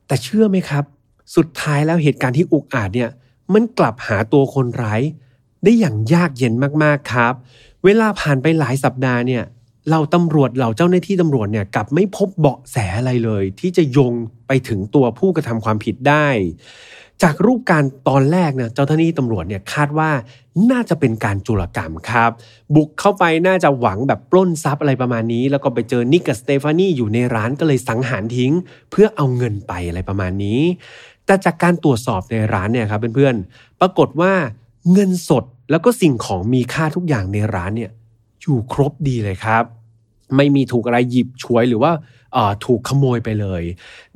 [0.08, 0.84] แต่เชื่อไหมครับ
[1.36, 3.10] สุดท้ายแล้วเหตุการณ์ที่อุกอาจเนี่ย
[3.54, 5.02] มันกลับหาตัวคนร้าย
[5.64, 7.34] ได้อย่างยากเย็นมากๆครับ
[7.86, 9.44] เวลาผ่านไปหลายสัปดาห์เนี่ย
[9.92, 14.14] เราตำรวจเราเจ้าหน้าที่ตำรวจเนี่ยกลับไม่พบเบาะแสอะไรเลย ที่จะโยง
[14.48, 16.28] ไปถึงตัวผู้กระทำความผิดได้
[17.24, 20.12] จากรูปการตอนแรกนะเจ้าหน้าที่ตำรวจเนี่ยคาดว่า
[20.72, 22.32] น่าจะเป็นการจุลกรรมครับ
[22.76, 28.54] บุกเข้าไปน่าจะหวังแบบปล้นทรัพย์อะไรประมาณนี้ แล้วก็ไปเจอนิกกับสเตฟานีอยู่ในร้านก็เลยสังหารทิ้ง
[28.92, 30.62] เพื่อเอาเงินไปอะไรประมาณนี้
[31.32, 34.34] แต่จากการตรวจสอบในร้านเนี่ยครับเพื่อนๆ ปรากฏว่า
[34.92, 37.92] เงินสดแล้วก็สิ่งของมีค่าทุกอย่างในร้านเนี่ย
[38.42, 39.64] อยู่ครบดีเลยครับ
[40.36, 41.92] ไม่มีถูกอะไรหยิบฉวยหรือว่า
[42.66, 43.64] ถูกขโมยไปเลย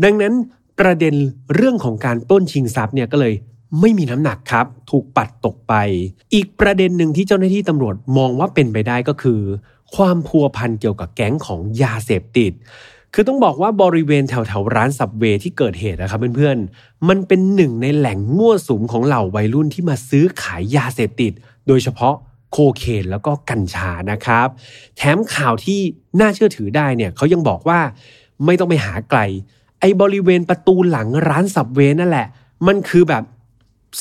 [0.03, 0.33] ดังนั้น
[0.79, 1.13] ประเด็น
[1.55, 3.33] เรื่องของการปล้นชิงทรัพย์เนี่ยก็เลย
[3.79, 5.73] ไม่มีน้ำหนักครับ ถูกปัดตกไป
[6.33, 9.41] อีกประเด็นหนึ่งที่เจ้าหน้าที่ตำรวจมองว่าเป็นไปได้ก็คือ
[9.95, 12.53] ความพัวพันเกี่ยวกับแก๊งของยาเสพติด
[13.17, 21.31] คือต้องบอกว่าบริเวณแถวแถวร้านสับเวที่เกิดเหตุนะครับเพื่อนๆ มันเป็นหนึ่งในแหล่งมั่วสุมของเหล่าวัยรุ่นที่มาซื้อขายยาเสพติด
[21.67, 22.15] โดยเฉพาะ
[22.51, 24.47] โคเคนแล้วก็กัญชานะครับ
[24.97, 25.79] แถมข่าวที่
[26.19, 27.79] น่าเชื่อถือได้เนี่ยเขายังบอกว่า
[28.45, 29.19] ไม่ต้องไปหาไกล
[29.79, 32.27] ไอ้บริเวณประตูหลังร้านสับเวนั่นแหละ
[32.67, 33.23] มันคือแบบ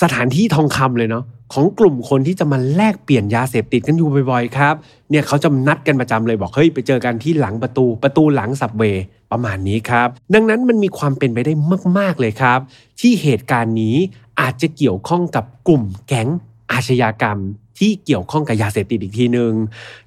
[0.03, 4.75] สถานที่ทองคำเลยเนาะ ของกลุ่มคนที่จะมาแลกเปลี่ยนยาเสพติดกันอยู่บ่อยๆครับ
[5.11, 11.53] เนี่ยเขาจะนัดกันประจำเลยบอกเฮ้ยไปเจอกันที่หลังประตูประตูหลังสับเวย์ประมาณนี้ครับ ดังนั้นมันมีความเป็นไปได้
[11.99, 12.61] มากๆเลยครับ
[13.01, 13.97] ที่เหตุการณ์นี้
[14.41, 16.29] อาจจะเกี่ยวข้องกับกลุ่มแก๊ง
[16.73, 17.39] อาชญากรรม
[17.79, 19.53] ที่เกี่ยวข้องกับยาเสพติดอีกทีหนึ่ง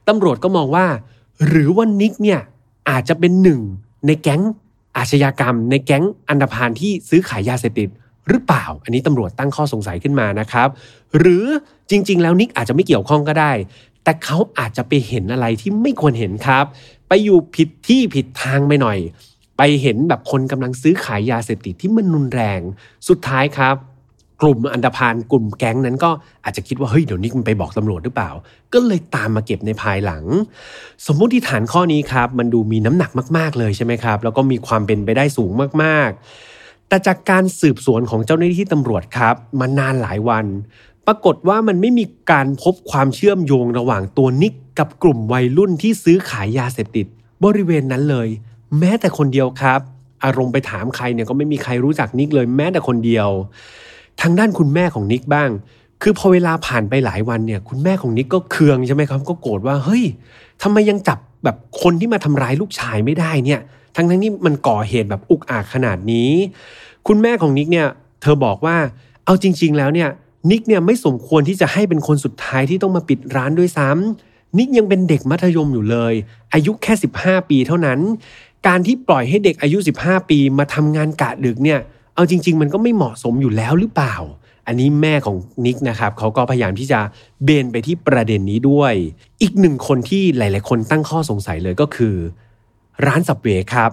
[0.08, 0.86] ตำรวจก็มองว่า
[1.47, 2.39] หรือว่านิกเนี่ย
[2.89, 3.60] อาจจะเป็นหนึ่ง
[4.08, 4.41] ในแก๊ง
[4.97, 7.89] อาชญากรรม ในแก๊งอันดพานที่ซื้อขายยาเสพติด
[8.29, 10.69] หรือเปล่า อันนี้ตำรวจตั้งข้อสงสัยขึ้นมานะครับ
[11.19, 11.45] หรือ
[11.89, 13.51] จริง ๆ แล้วนิกอาจจะไม่เกี่ยวข้องก็ได้
[14.03, 16.65] แต่เขาอาจจะไปเห็นอะไรที่ไม่ควรเห็นครับ
[17.07, 18.97] ไปอยู่ผิดที่ผิดทางไปหน่อย
[19.57, 22.61] ไปเห็นแบบคนกำลังซื้อขายยาเสพติดที่มันรุนแรง
[23.07, 23.75] สุดท้ายครับ
[24.41, 26.11] กลุ่มอันดพานกลุ่มแก๊งนั้นก็
[26.43, 28.31] อาจจะคิดว่าเฮ้ยเดี๋ยวนิกมันไปบอกตำรวจหรือเปล่า
[28.73, 30.23] ก็เลยตามมาเก็บในภายหลัง
[31.07, 35.51] สมมุติฐานข้อนี้ครับ มันดูมีน้ำหนักมาก ๆเลยใช่ไหมครับ แล้วก็มีความเป็นไปได้สูง
[35.83, 36.19] มากๆ
[36.89, 40.45] แต่จากการสืบสวนของเจ้าหน้าที่ตำรวจครับ มานานหลายวัน
[41.08, 47.06] ปรากฏว่ามันไม่มีการพบความเชื่อมโยงระหว่างตัวนิกกับกลุ่มวัยรุ่นที่ซื้อขายยาเสพติด
[47.45, 48.28] บริเวณนั้นเลย
[48.80, 49.80] แม้แต่คนเดียวครับ
[50.26, 53.30] อารมณ์ไปถามใครเนี่ยก็ไม่มีใครรู้จักนิกเลยแม้แต่คนเดียว
[54.21, 55.50] ทางด้านคุณแม่ของนิกบ้าง
[56.02, 60.04] คือพอเวลาผ่านไปหลายวันเนี่ย คุณแม่ของนิกก็เคืองใช่ไหมครับ ก็โกรธว่าเฮ้ย
[60.62, 63.62] ทำไมยังจับ แบบคนที่มาทำร้ายลูกชายไม่ได้เนี่ย
[63.95, 66.32] ทั้งทั้งที่มันก่อเหตุแบบอุกอาจขนาดนี้
[67.08, 67.88] คุณแม่ของนิกเนี่ย
[68.21, 68.78] เธอบอกว่า
[69.26, 70.10] เอาจริง ๆ แล้วเนี่ย
[70.52, 76.13] นิกเนี่ยไม่สมควรที่จะให้เป็นคนสุดท้ายที่ต้องมาปิดร้านด้วยซ้ำนิกยังเป็นเด็กมัธยมอยู่เลย
[76.54, 78.00] อายุแค่ 15 ปีเท่านั้น
[78.67, 81.80] การที่ปล่อยให้เด็กอายุ 15 ปีมาทำงานกะดึกเนี่ย
[82.15, 84.15] เอาจริง ๆ มันก็ไม่เหมาะสมอยู่แล้วหรือเปล่า
[84.67, 86.99] อันนี้แม่ของนิกนะครับเขาก็พยายามที่จะ
[87.43, 88.93] เบนไปที่ประเด็นนี้ด้วย
[89.41, 92.15] อีกหนึ่งคนที่หลาย ๆ คนตั้งข้อสงสัยเลยก็คือ
[93.06, 93.91] ร้านสับเวครับ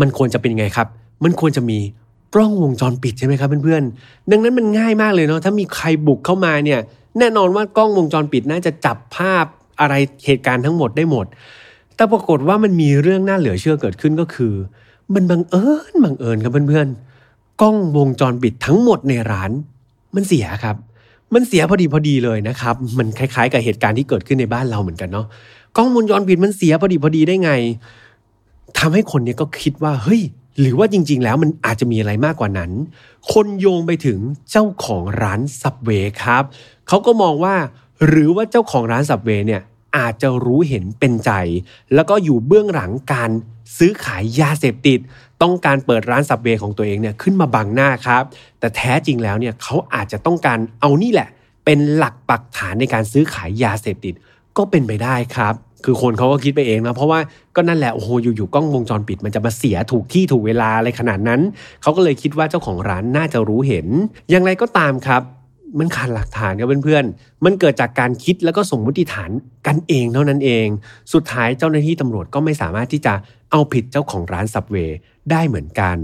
[0.00, 0.88] มันควรจะเป็นยังไงครับ
[1.24, 1.78] มันควรจะมี
[2.34, 6.80] กล้องวงจรปิดใช่ไหมครับเพื่อนๆ ดังนั้นมันง่ายมากเลยเนาะถ้ามีใครบุกเข้ามาเนี่ย
[7.18, 9.44] แน่นอนว่ากล้องวงจรปิดน่าจะจับภาพ
[9.80, 9.94] อะไร
[10.26, 11.26] เหตุการณ์ทั้งหมดได้หมด
[11.94, 14.54] แต่ปรากฏว่ามันมีเรื่องน่าเหลือเชื่อเกิดขึ้นก็คือ
[15.14, 19.50] มันบังเอิญบังเอิญครับเพื่อนๆกล้องวงจรปิดทั้งหมดในร้าน
[20.14, 20.76] มันเสียครับ
[21.34, 25.26] มันเสียพอดีพอดีเลยนะครับ มันคล้ายๆ กับเหตุการณ์ที่เกิดขึ้นในบ้านเราเหมือนกันเนาะ
[25.76, 27.50] กล้องวงจรปิดมันเสียพอดีพอดีได้ไง
[28.78, 30.22] ทำให้คนเนี้ก็คิดว่าเฮ้ย
[30.60, 32.70] หรือว่าจริง ๆ แล้วมันอาจจะมีอะไรมากกว่านั้น
[33.32, 34.18] คนโยงไปถึง
[34.50, 35.90] เจ้าของร้านสับเว
[36.22, 36.44] ครับ
[36.88, 37.54] เขาก็มองว่า
[38.06, 39.62] หรือว่าเจ้าของร้านสับเวเนี่ย
[39.96, 41.30] อาจจะรู้เห็นเป็นใจ
[41.94, 43.30] แล้วก็อยู่เบื้องหลังการ
[43.78, 44.98] ซื้อขายยาเสพติด
[45.42, 48.22] ต้องการเปิดร้านสับเวของตัวเองเนี่ยขึ้นมาบังหน้าครับ
[48.58, 51.28] แต่แท้จริงแล้วเนี่ยเขาอาจจะต้องการเอานี่แหละ
[51.64, 54.14] เป็นหลักปักฐานในการซื้อขายยาเสพติด
[54.56, 57.20] ก็เป็นไปได้ครับ คือคนเขาก็คิดไปเองนะ เพราะว่า
[57.56, 61.40] ก็นั่นแหละ โอ้โห อยู่ๆ กล้องวงจรปิดมันจะมาเสียถูกที่ถูกเวลาอะไรขนาดนั้น
[61.82, 63.86] เขาก็เลยคิดว่าเจ้าของร้านน่าจะรู้เห็น
[64.30, 65.22] อย่างไรก็ตามครับ
[65.78, 69.30] มันขาดหลักฐานครับเพื่อนๆ มันเกิดจากการคิดแล้วก็สมมติฐาน
[69.66, 70.66] กันเองเท่านั้นเอง
[71.12, 73.14] สุดท้ายเจ้าหน้าที่ตำรวจก็ไม่สามารถที่จะ
[73.50, 74.98] เอาผิดเจ้าของร้านสับเวย์
[75.30, 75.98] ได้เหมือนกัน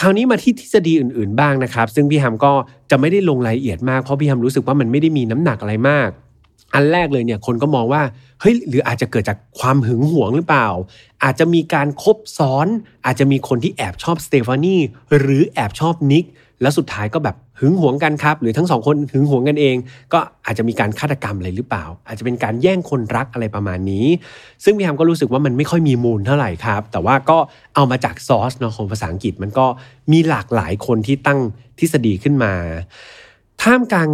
[0.00, 2.52] คราวนี้มาที่ทฤษฎีอื่นๆบ้างนะครับ ซึ่งพี่ฮัมก็
[2.90, 6.10] จะไม่ได้ลงรายละเอียดมากเพราะพี่ฮัมรู้สึกว่ามันไม่ได้มีน้ำหนักอะไรมาก
[6.74, 8.02] อันแรกเลยเนี่ยคนก็มองว่า
[8.40, 10.68] เฮ้ยหรืออาจจะเกิดจากความหึงหวงหรือเปล่า
[11.24, 12.66] อาจจะมีการคบซ้อน
[13.06, 14.76] อาจจะมีคนที่แอบชอบสเตฟานี
[15.18, 16.24] หรือแอบชอบนิก
[16.60, 19.76] แล้วสุดท้ายก็แบบ หึงหวงกันครับ หรือทั้งสองคนหึงหวงกันเอง
[20.12, 24.06] ก็อาจจะมีการฆาตกรรมอะไรหรือเปล่า อาจจะเป็นการแย่งคนรักอะไรประมาณนี้
[24.64, 27.38] ซึ่งพี่ฮัมก็รู้สึกว่ามันไม่ค่อยมีมูลเท่าไหร่ครับ แต่ว่าก็
[27.74, 29.66] เอามาจากซอสเนาะของภาษาอังกฤษมันก็
[30.12, 31.40] มีหลากหลายคนที่ตั้ง
[31.78, 32.52] ทฤษฎีขึ้นมา
[33.62, 34.08] ท่ามกลาง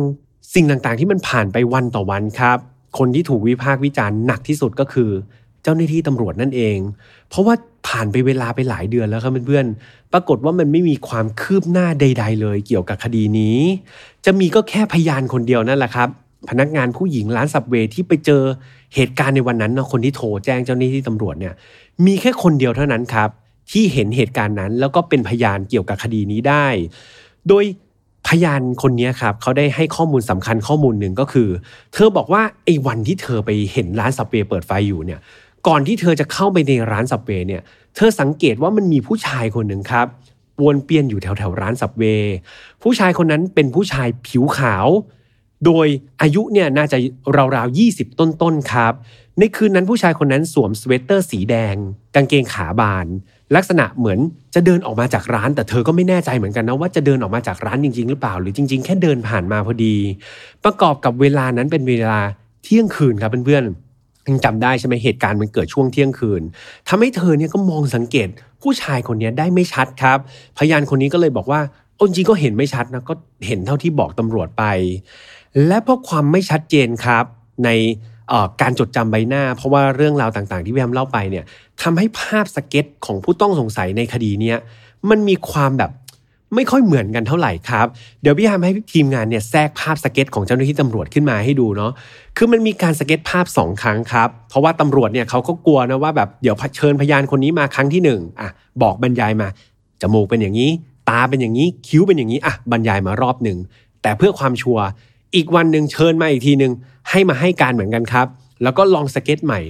[0.55, 2.59] สิ่งต่างๆ ที่มันผ่านไปวันต่อวันครับ
[2.99, 5.11] คนที่ถูกวิพากษ์วิจารณ์หนักที่สุดก็คือ
[5.65, 6.79] เจ้าหน้าที่ตำรวจนั่นเอง
[7.29, 7.55] เพราะว่า
[7.87, 13.59] ผ่านไปเวลาไปหลายเดือนแล้วครับเพื่อนๆ ปรากฏว่ามันไม่มีความคืบหน้าใด ๆ เลยเกี่ยวกับคดีนี้
[14.25, 16.09] จะมีก็แค่พยานคนเดียวนั่นแหละครับ
[16.51, 18.43] พนักงานผู้หญิงร้านสับเวที่ไปเจอ
[18.95, 21.55] เหตุการณ์ในวันนั้นนะคนที่โทรแจ้งเจ้าหน้าที่ตำรวจเนี่ย
[22.07, 23.29] มีแค่คนเดียวเท่านั้นครับ
[23.73, 26.67] ที่เห็นเหตุการณ์นั้น แล้วก็เป็นพยานเกี่ยวกับคดีนี้ได้
[27.49, 27.65] โดย
[28.29, 31.49] พยานคนนี้ครับเขาได้ให้ข้อมูลสำคัญข้อมูลหนึ่งก็คือ
[31.93, 35.21] เธอบอกว่าไอ้วันที่เธอไปเห็นร้านสับเวเปิดไฟอยู่เนี่ย
[35.67, 37.63] ก่อนที่เธอจะเข้าไปในร้านสับเวเนี่ย
[37.97, 40.07] เธอสังเกตว่ามันมีผู้ชายคนหนึ่งครับ
[40.65, 42.05] วนเปียนอยู่แถวแถวร้านสับเว
[42.83, 44.87] ผู้ชายคนนั้นเป็นผู้ชายผิวขาว
[45.65, 45.87] โดย
[46.23, 46.97] อายุเนี่ยน่าจะ
[47.57, 48.93] ราวๆยี่สิบต้นๆครับ
[49.39, 51.77] ในคืนนั้นผู้ชายคนนั้นสวมสเวตเตอร์สีแดง
[52.15, 53.07] กางเกงขาบาน
[53.57, 54.19] ลักษณะเหมือน
[54.55, 59.97] จะเดินออกมาจากร้าน แต่เธอก็ไม่แน่ใจเหมือนกันนะว่าจะเดินออกมาจากร้านจริง ๆ หรือเปล่า หรือจริง ๆ แค่เดินผ่านมาพอดี
[60.65, 62.19] ประกอบกับเวลานั้นเป็นเวลา
[62.63, 63.84] เที่ยงคืนครับเพื่อนๆ
[64.29, 66.43] ยังจำได้ใช่ไหมเหตุการณ์มันเกิดช่วงเที่ยงคืน
[66.89, 68.29] ทำให้เธอเนี่ยก็มองสังเกต
[68.63, 70.19] ผู้ชายคนนี้ได้ไม่ชัดครับ
[70.59, 71.61] พยานคนนี้ก็เลยบอกว่า
[71.99, 73.15] อจริงก็เห็นไม่ชัดนะก็
[73.47, 74.65] เห็นเท่าที่บอกตำรวจไป
[75.67, 77.25] และเพราะความไม่ชัดเจนครับ
[77.65, 77.71] ใน
[78.63, 81.45] การจดจำใบหน้า เพราะว่าเรื่องราวต่างๆ ที่พี่แอมเล่าไปเนี่ย
[81.83, 84.59] ทำให้ภาพสเก็ตของผู้ต้องสงสัยในคดีเนี้ย
[85.11, 85.91] มันมีความแบบ
[86.57, 87.87] ไม่ค่อยเหมือนกันเท่าไหร่ครับ
[88.23, 91.93] เดี๋ยวพี่ทำให้ทีมงานเนี่ยแทรกภาพสเก็ตของเจ้าหน้าที่ตำรวจขึ้นมาให้ดูเนาะ
[92.37, 98.51] คือมันมีการสเก็ตภาพ 2 ครั้งครับ เพราะว่าตำรวจเนี่ยเขาก็กลัวนะว่าแบบเดี๋ยวเชิญพยานคนนี้มาครั้งที่1อะ
[98.83, 99.49] บอกบรรยายมา
[100.03, 100.71] จมูกเป็นอย่างนี้
[101.09, 103.59] ตาเป็นอย่างนี้คิ้วเป็นอย่างนี้อะบรรยายมารอบหนึ่ง
[104.03, 104.85] แต่เพื่อความชัวร์
[105.35, 106.73] อีกวันหนึ่งเชิญมาอีกทีหนึ่ง
[107.11, 108.27] ให้มาให้การเหมือนกันครับ
[108.63, 109.61] แล้วก็ลองสเก็ตใหม่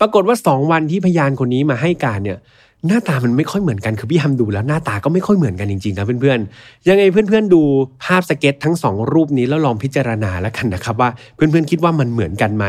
[0.00, 2.38] ปรากฏว่า 2 วันที่พยานคนนี้มาให้การเนี่ย
[2.86, 7.62] หน้าตามันไม่ค่อยเหมือนกันคือพี่ทำดูแล้วหน้าตาก็ไม่ค่อยเหมือนกันจริงๆครับเพื่อนๆยังไงเพื่อนๆดู
[8.04, 12.66] ภาพสเก็ตทั้งสองรูปนี้แล้วลองพิจารณาแล้วกันนะครับว่าเพื่อนๆคิดว่ามันเหมือนกันไหม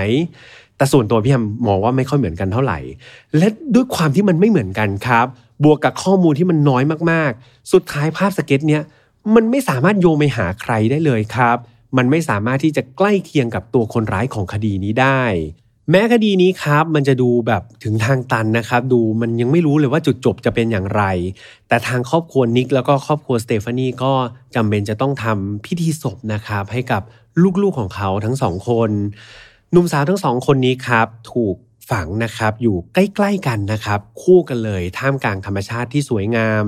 [0.78, 2.80] แต่ส่วนตัวพี่ทำมองว่าไม่ค่อยเหมือนกันเท่าไหร่
[3.38, 5.26] และด้วยความที่มันไม่เหมือนกันครับ
[5.64, 8.82] บวกกับข้อมูลที่มันน้อยมากๆ สุดท้ายภาพสเก็ตเนี้ย
[9.36, 11.58] มันไม่สามารถโยงไปหาใครได้เลยครับ
[11.98, 15.24] มันไม่สามารถที่จะใกล้เคียงกับตัวคนร้ายของคดีนี้ได้
[15.92, 21.04] แม้คดีนี้ครับมันจะดูแบบถึงทางตันนะครับ ดูมันยังไม่รู้เลยว่าจุดจบจะเป็นอย่างไร
[21.68, 24.14] แต่ทางครอบครัวนิกแล้วก็ครอบครัวสเตฟานีก็
[24.56, 27.02] จำเป็นจะต้องทำพิธีศพนะครับ ให้กับ
[27.62, 28.90] ลูกๆของเขาทั้งสองคน
[29.72, 31.56] หนุ่มสาวทั้งสองคนนี้ครับ ถูก
[31.92, 36.64] ฝังนะครับอยู่ใกล้ๆกันนะครับ คู่กันเลยท่ามกลางธรรมชาติที่สวยงาม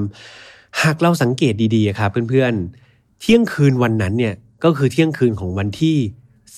[0.81, 5.97] หากเราสังเกตดีๆครับเพื่อนๆ เที่ยงคืนวันนั้นเนี่ยก็คือเที่ยงคืนของวันที่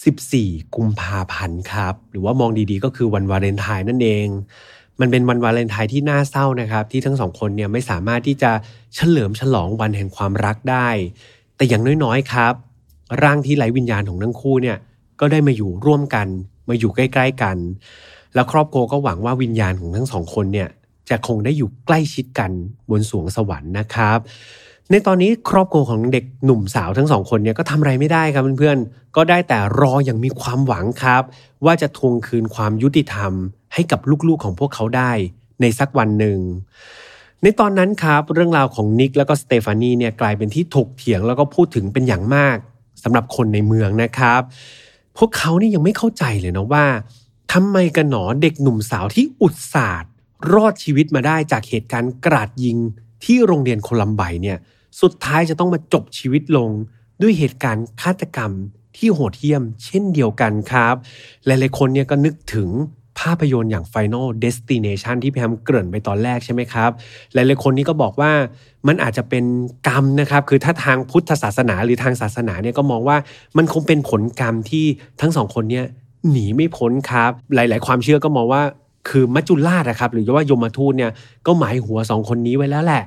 [0.06, 4.28] 14 กุมภาพันธ์ครับ หรือว่ามองดีๆ ก็คือวันวาเลนไทน์นั่นเอง
[5.00, 8.52] มันเป็นวันวาเลนไทน์ที่น่าเศร้านะครับ ที่ทั้งสองคนเนี่ยไม่สามารถที่จะ
[8.96, 10.90] เฉลิมฉลองวันแห่งความรักได้
[11.56, 12.54] แต่อย่างน้อยๆครับ
[13.24, 14.78] ร่างที่ไร้วิญญาณของทั้งคู่เนี่ย
[15.20, 16.28] ก็ได้มาอยู่ร่วมกัน
[16.70, 17.58] มาอยู่ใกล้ ๆกัน
[18.34, 20.70] แล้วครอบครัวก็หวังว่าวิญญาณของทั้งสองคนเนี่ย
[21.10, 22.52] จะคงได้อยู่ใกล้ชิดกัน
[22.90, 24.20] บนสวงสวรรค์นะครับ
[24.92, 31.24] ในตอนนี้ครอบครัวของเด็กหนุ่มสาวทั้งสองคนเนี่ยก็ทำอะไรไม่ได้ครับเพื่อนๆ ก็ได้แต่รออย่างมีความหวังครับ
[31.66, 33.32] ว่าจะทวงคืนความยุติธรรม
[33.74, 35.12] ให้กับลูกๆของพวกเขาได้
[35.62, 36.40] ในสักวันหนึ่ง
[37.44, 42.58] ในตอนนั้นครับเรื่องราวของนิกแล้วก็สเตฟานีเนี่ยกลายเป็นที่ถกเถียงแล้วก็พูดถึงเป็นอย่างมาก
[43.04, 44.42] สำหรับคนในเมืองนะครับ
[45.18, 46.86] พวกเขานี่ยังไม่เข้าใจเลยนะว่า
[47.54, 50.10] ทำไมกันหนอเด็กหนุ่มสาวที่อุตส่าห์
[50.54, 52.78] รอดชีวิตมาได้จากเหตุการณ์กราดยิง
[53.24, 54.58] ที่โรงเรียนโคลัมไบเนี่ย
[55.02, 56.70] สุดท้ายจะต้องมาจบชีวิตลง
[57.22, 58.52] ด้วยเหตุการณ์ฆาตกรรม
[58.98, 60.96] ที่โหดเหี้ยม เช่นเดียวกันครับ
[61.46, 62.70] หลายๆคนเนี่ยก็นึกถึง
[63.20, 66.90] ภาพยนตร์อย่าง Final Destination ที่พี่แฮมเกริ่นไปตอนแรกใช่ไหมครับ
[67.34, 68.32] หลายๆคนนี้ก็บอกว่า
[68.88, 69.44] มันอาจจะเป็น
[69.88, 73.18] กรรมนะครับ คือถ้าทางพุทธศาสนาหรือทางศาสนาเนี่ยก็มองว่า
[73.58, 74.86] มันคงเป็นผลกรรมที่
[75.22, 75.86] ทั้งสองคนเนี่ย
[76.32, 78.62] หนีไม่พ้นครับ หลาย ๆ ความเชื่อก็มองว่า
[79.10, 81.12] คือมัจจุราชนะครับ หรือว่า ยมทูตเนี่ย
[81.48, 83.04] ก็หมายหัวสองคนนี้ไว้แล้วแหละ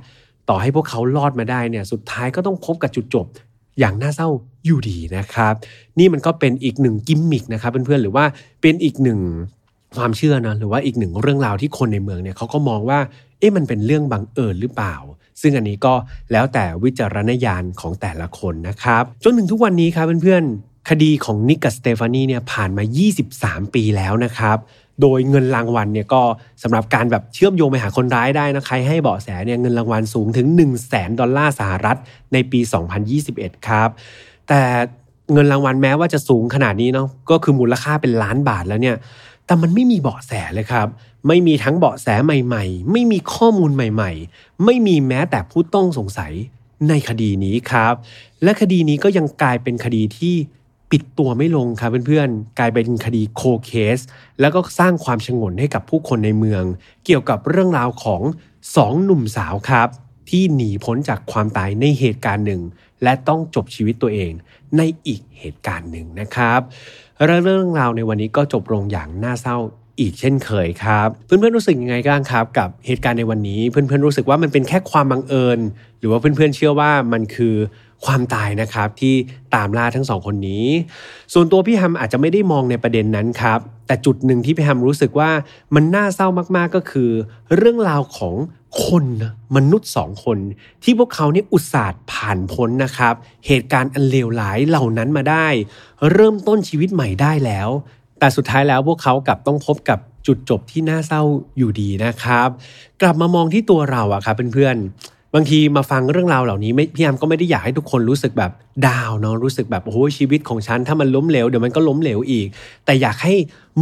[0.51, 3.27] ต่อให้พวกเขารอดมาได้เนี่ยสุดท้ายก็ต้องพบกับจุดจบ
[3.79, 4.29] อย่างน่าเศร้า
[4.67, 5.55] อยู่ดีนะครับ
[5.99, 8.25] นี่มันก็เป็นอีกหนึ่งกิมมิกนะครับเพื่อนๆหรือว่า
[8.63, 9.21] เป็นอีกหนึ่ง
[9.97, 12.99] ความเชื่อนะหรือว่าอีกหนึ่งเรื่องราวที่คนในเมืองเนี่ยเขาก็มองว่า
[13.39, 14.95] เอ๊ะมันเป็นเรื่องบังเอิญหรือเปล่า
[15.41, 15.95] ซึ่งอันนี้ก็
[16.33, 22.85] แล้วแต่วิจารณญาณของแต่ละคนนะครับจนถึงทุกวันนี้ครับเพื่อนๆคดีของนิกกับสเตฟานีเนี่ยผ่านมา
[23.29, 24.59] 23 ปีแล้วนะครับ
[25.01, 26.23] โดยเงินรางวัลเนี่ยก็
[26.63, 31.97] สำหรับการแบบเชื่อมโยงไปหาคนร้ายได้นะใครให้เบาะแสเนี่ยเงินรางวัลสูงถึง 1 0 0 0 0แสนดอลลาร์สหรัฐ
[32.33, 32.61] ในปี
[33.15, 33.89] 2021 ครับ
[34.49, 34.61] แต่
[35.33, 38.97] เงินรางวัลแม้ว่าจะสูงขนาดนี้เนาะก็คือมูลค่าเป็นล้านบาทแล้วเนี่ย
[39.47, 40.89] แต่มันไม่มีเบาะแสเลยครับ
[41.29, 46.33] ไม่มีทั้งเบาะแสใหม่ ๆ ไม่มีข้อมูลใหม่ ๆ ไม่มีแม้แต่ผู้ต้องสงสัย
[46.89, 47.95] ในคดีนี้ครับ
[48.43, 50.35] และคดีนี้ก็ยังกลายเป็นคดีที่
[50.91, 53.99] ปิดตัวไม่ลงครับเพื่อนๆ กลายเป็นคดีโคเคส
[54.41, 56.65] แล้วก็สร้างความชงนให้กับผู้คนในเมือง
[57.05, 58.23] เกี่ยวกับเรื่องราวของ
[58.77, 59.89] สองหนุ่มสาวครับ
[60.31, 62.63] ที่หนีพ้นจากความตายในเหตุการณ์หนึ่ง
[63.03, 64.33] และต้องจบชีวิตตัวเอง
[64.77, 66.61] ในอีกเหตุการณ์หนึ่งนะครับ
[67.25, 69.57] เรื่องราวในวันนี้ก็จบลงอย่างน่าเศร้า
[70.01, 75.59] อีกเช่นเคยครับ เพื่อนๆรู้สึกยังไงบ้างครับ กับเหตุการณ์ในวันนี้ เพื่อนๆรู้สึกว่ามันเป็นแค่ความบังเอิญ
[75.99, 77.55] หรือว่าเพื่อนๆเชื่อว่ามันคือ
[78.05, 79.15] ความตายนะครับที่
[79.55, 80.67] ตามล่าทั้งสองคนนี้
[81.33, 85.31] ส่วนตัวพี่ฮัมอาจจะไม่ได้มองในประเด็นนั้นครับ แต่จุดหนึ่งที่พี่ฮัมรู้สึกว่า
[85.75, 87.11] มันน่าเศร้ามากๆก็คือ
[87.57, 88.35] เรื่องราวของ
[88.87, 89.07] คน
[89.57, 90.39] มนุษย์สองคน
[90.83, 93.15] ที่พวกเขาเนี่ยอุตส่าห์ผ่านพ้นนะครับ
[93.47, 95.47] เหตุการณ์อันเลวร้ายเหล่านั้นมาได้
[96.13, 97.69] เริ่มต้นชีวิตใหม่ได้แล้ว
[98.19, 101.23] แต่สุดท้ายแล้วพวกเขากลับต้องพบกับจุดจบที่น่าเศร้า
[101.59, 102.49] อยู่ดีนะครับ
[103.03, 108.53] กลับมามองที่ตัวเราอะครับเพื่อนๆ บางทีมาฟังเรื่องราวเหล่านี้ไม่พี่แอมก็ไม่ได้อยากให้ทุกคนรู้สึกแบบ
[108.87, 112.47] ดาวเนาะรู้สึกแบบโอ้โหชีวิตของฉันถ้ามันล้มเหลวเดี๋ยวมันก็ล้มเหลวอีก
[112.85, 113.35] แต่อยากให้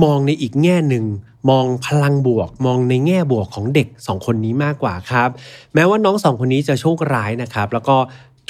[0.05, 1.05] มองในอีกแง่หนึ่ง
[1.51, 5.29] มองพลังบวก มองในแง่บวกของเด็กสองคนนี้มากกว่าครับ
[5.75, 7.97] แม้ว่าน้องสองคนนี้จะโชคร้ายนะครับแล้วก็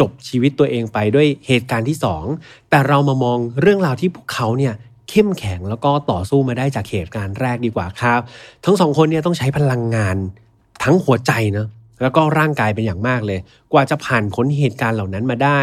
[0.01, 2.24] จบชีวิตตัวเองไปด้วยเหตุการณ์ที่สอง
[2.70, 4.74] แต่เรามามองเรื่องราวที่พวกเขาเนี่ย
[5.11, 8.20] เข้มแข็งแล้วก็ต่อสู้มาได้จากเหตุการณ์แรกดีกว่าครับ
[8.64, 10.16] ทั้งสองคนเนี่ยต้องใช้พลังงาน
[10.84, 11.66] ทั้งหัวใจนะ
[12.03, 13.38] แล้วก็ร่างกายเป็นอย่างมากเลย
[13.72, 15.61] กว่าจะผ่านพ้นเหตุการณ์เหล่านั้นมาได้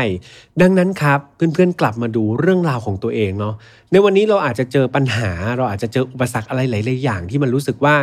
[0.61, 3.53] ดังนั้นครับเพื่อนๆกลับมาดูเรื่องราวของตัวเองเนาะ
[3.91, 7.95] ในวันนี้เราอาจจะเจอปัญหา เราอาจจะเจออุปสรรคอะไรหลายๆอย่างที่มันรู้สึกว่า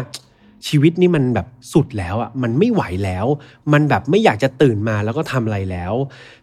[0.67, 3.27] ชีวิตนี่มันแบบสุดแล้วอะมันไม่ไหวแล้ว
[3.73, 5.93] มันแบบไม่อยากจะตื่นมาแล้วก็ทำอะไรแล้ว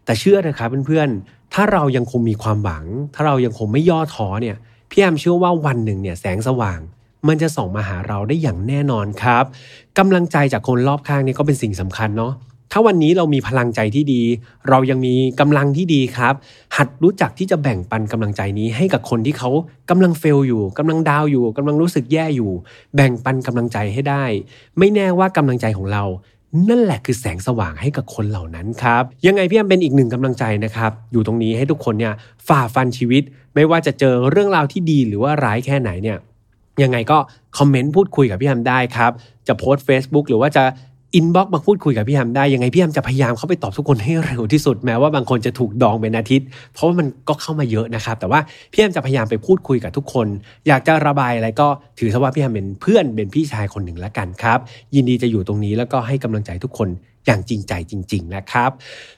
[0.06, 2.86] แต่เชื่อนะครับเพื่อนๆถ้าเรายังคงมีความหวัง
[3.16, 4.58] ถ้าเรายังคงไม่ย่อท้อเนี่ย
[4.90, 6.80] พี่แอมเชื่อว่าวันหนึ่งเนี่ยแสงสว่าง
[7.28, 9.46] มันจะส่งมาหาเราได้อย่างแน่นอนครับ
[9.98, 12.34] กำลังใจจากคนรอบข้างนี่ก็เป็นสิ่งสำคัญเนาะ
[12.72, 14.22] ถ้าวันนี้เรามีพลังใจที่ดี
[14.70, 16.34] เรายังมีกำลังที่ดีครับ
[16.78, 19.50] หัดรู้จักที่จะแบ่งปันกำลังใจนี้ให้กับคนที่เขา
[19.90, 22.52] กำลังเฟลอยู่กำลังดาวอยู่กำลังรู้สึกแย่อยู่
[22.96, 24.24] แบ่งปันกำลังใจให้ได้
[24.78, 26.04] ไม่แน่ว่ากำลังใจของเรา
[26.70, 32.14] นั่นแหละคือแสงสว่างให้กับคนเหล่านั้นครับ ยังไงพี่แอมเป็นอีกหนึ่งกำลังใจนะครับ อยู่ตรงนี้ให้ทุกคนเนี่ย
[32.48, 33.24] ฝ่าฟันชีวิต
[33.56, 36.18] ไม่ว่าจะเจอเรื่องราวที่ดีหรือว่าร้ายแค่ไหนเนี่ย
[36.84, 37.18] ยังไงก็
[37.58, 39.12] คอมเมนต์พูดคุยกับพี่แฮมได้ครับ
[39.48, 40.64] จะโพสต์ Facebook หรือว่าจะ
[41.16, 48.40] inbox มาพูดคุยกับพี่แฮมได้ ยังไงพี่แฮมจะพยายามเข้าไปตอบทุกคนให้เร็วที่สุดแม้ว่าบางคนจะถูกดองเป็นอาทิตย์ เพราะว่ามันก็เข้ามาเยอะนะครับ แต่ว่า
[48.72, 50.28] พี่แฮมจะพยายามไปพูดคุยกับทุกคน
[50.68, 51.68] อยากจะระบายอะไรก็
[52.00, 54.60] ถือซะว่าพี่แฮมเป็นเพื่อนเป็นพี่ชายคนหนึ่งแล้วกันครับ
[54.96, 56.90] ยินดีจะอยู่ตรงนี้แล้วก็ให้กำลังใจทุกคน
[57.26, 58.72] อย่างจริงใจจริง ๆ นะครับ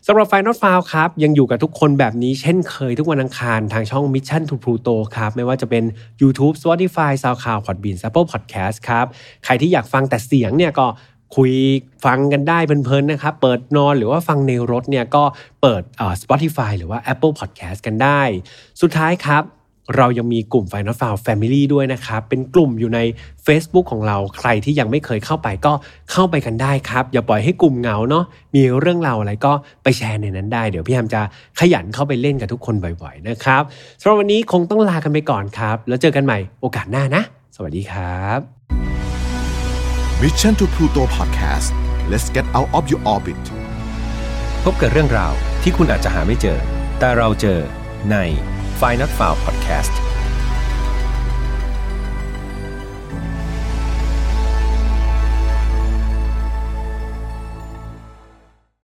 [0.08, 5.84] สำหรับไฟนอตฟาวครับ ยังอยู่กับทุกคนแบบนี้เช่นเคยทุกวันอังคารทางช่อง Mission to Pluto ครับ ไม่ว่าจะเป็น
[6.22, 9.06] YouTube Spotify SoundCloud Podbean Apple Podcast ครับ
[9.46, 10.88] ใครที่อยากฟังแต่เสียงเนี่ยก็
[11.36, 11.54] คุย
[12.06, 15.24] ฟังกันได้เพลินๆนะครับ เปิดนอนหรือว่าฟังในรถเนี่ยก็
[15.62, 15.84] เปิด
[16.22, 18.22] Spotify หรือว่า Apple Podcast กันได้
[18.82, 19.44] สุดท้ายครับ
[19.98, 23.00] เรายังมีกลุ่ม Final f i l e Family ด้วยนะครับ เป็นกลุ่มอยู่ใน
[23.46, 25.74] Facebook ของเราใครที่ยังไม่เคยเข้าไปก็
[26.12, 28.26] เข้าไปกันได้ครับ อย่าปล่อยให้กลุ่มเหงาเนาะ
[28.56, 29.54] มีเรื่องราวอะไรก็
[29.84, 31.22] ไปแชร์ในนั้นได้ เดี๋ยวพี่แฮมจะ
[31.60, 33.64] ขยันเข้าไปเล่นกับทุกคนบ่อยๆนะครับ
[34.02, 37.24] สำหรับวันนี้คงต้องลากันไปก่อนครับ แล้วเจอกันใหม่โอกาสหน้านะ
[37.56, 38.40] สวัสดีครับ
[40.22, 41.70] Mission to Pluto Podcast
[42.12, 43.44] let's get out of your orbit
[44.64, 46.60] พบกับเรื่องราวที่คุณอาจจะหาไม่เจอ
[47.00, 47.60] แต่เราเจอ
[48.12, 48.18] ใน
[48.82, 50.11] f i n a l f i l e Podcast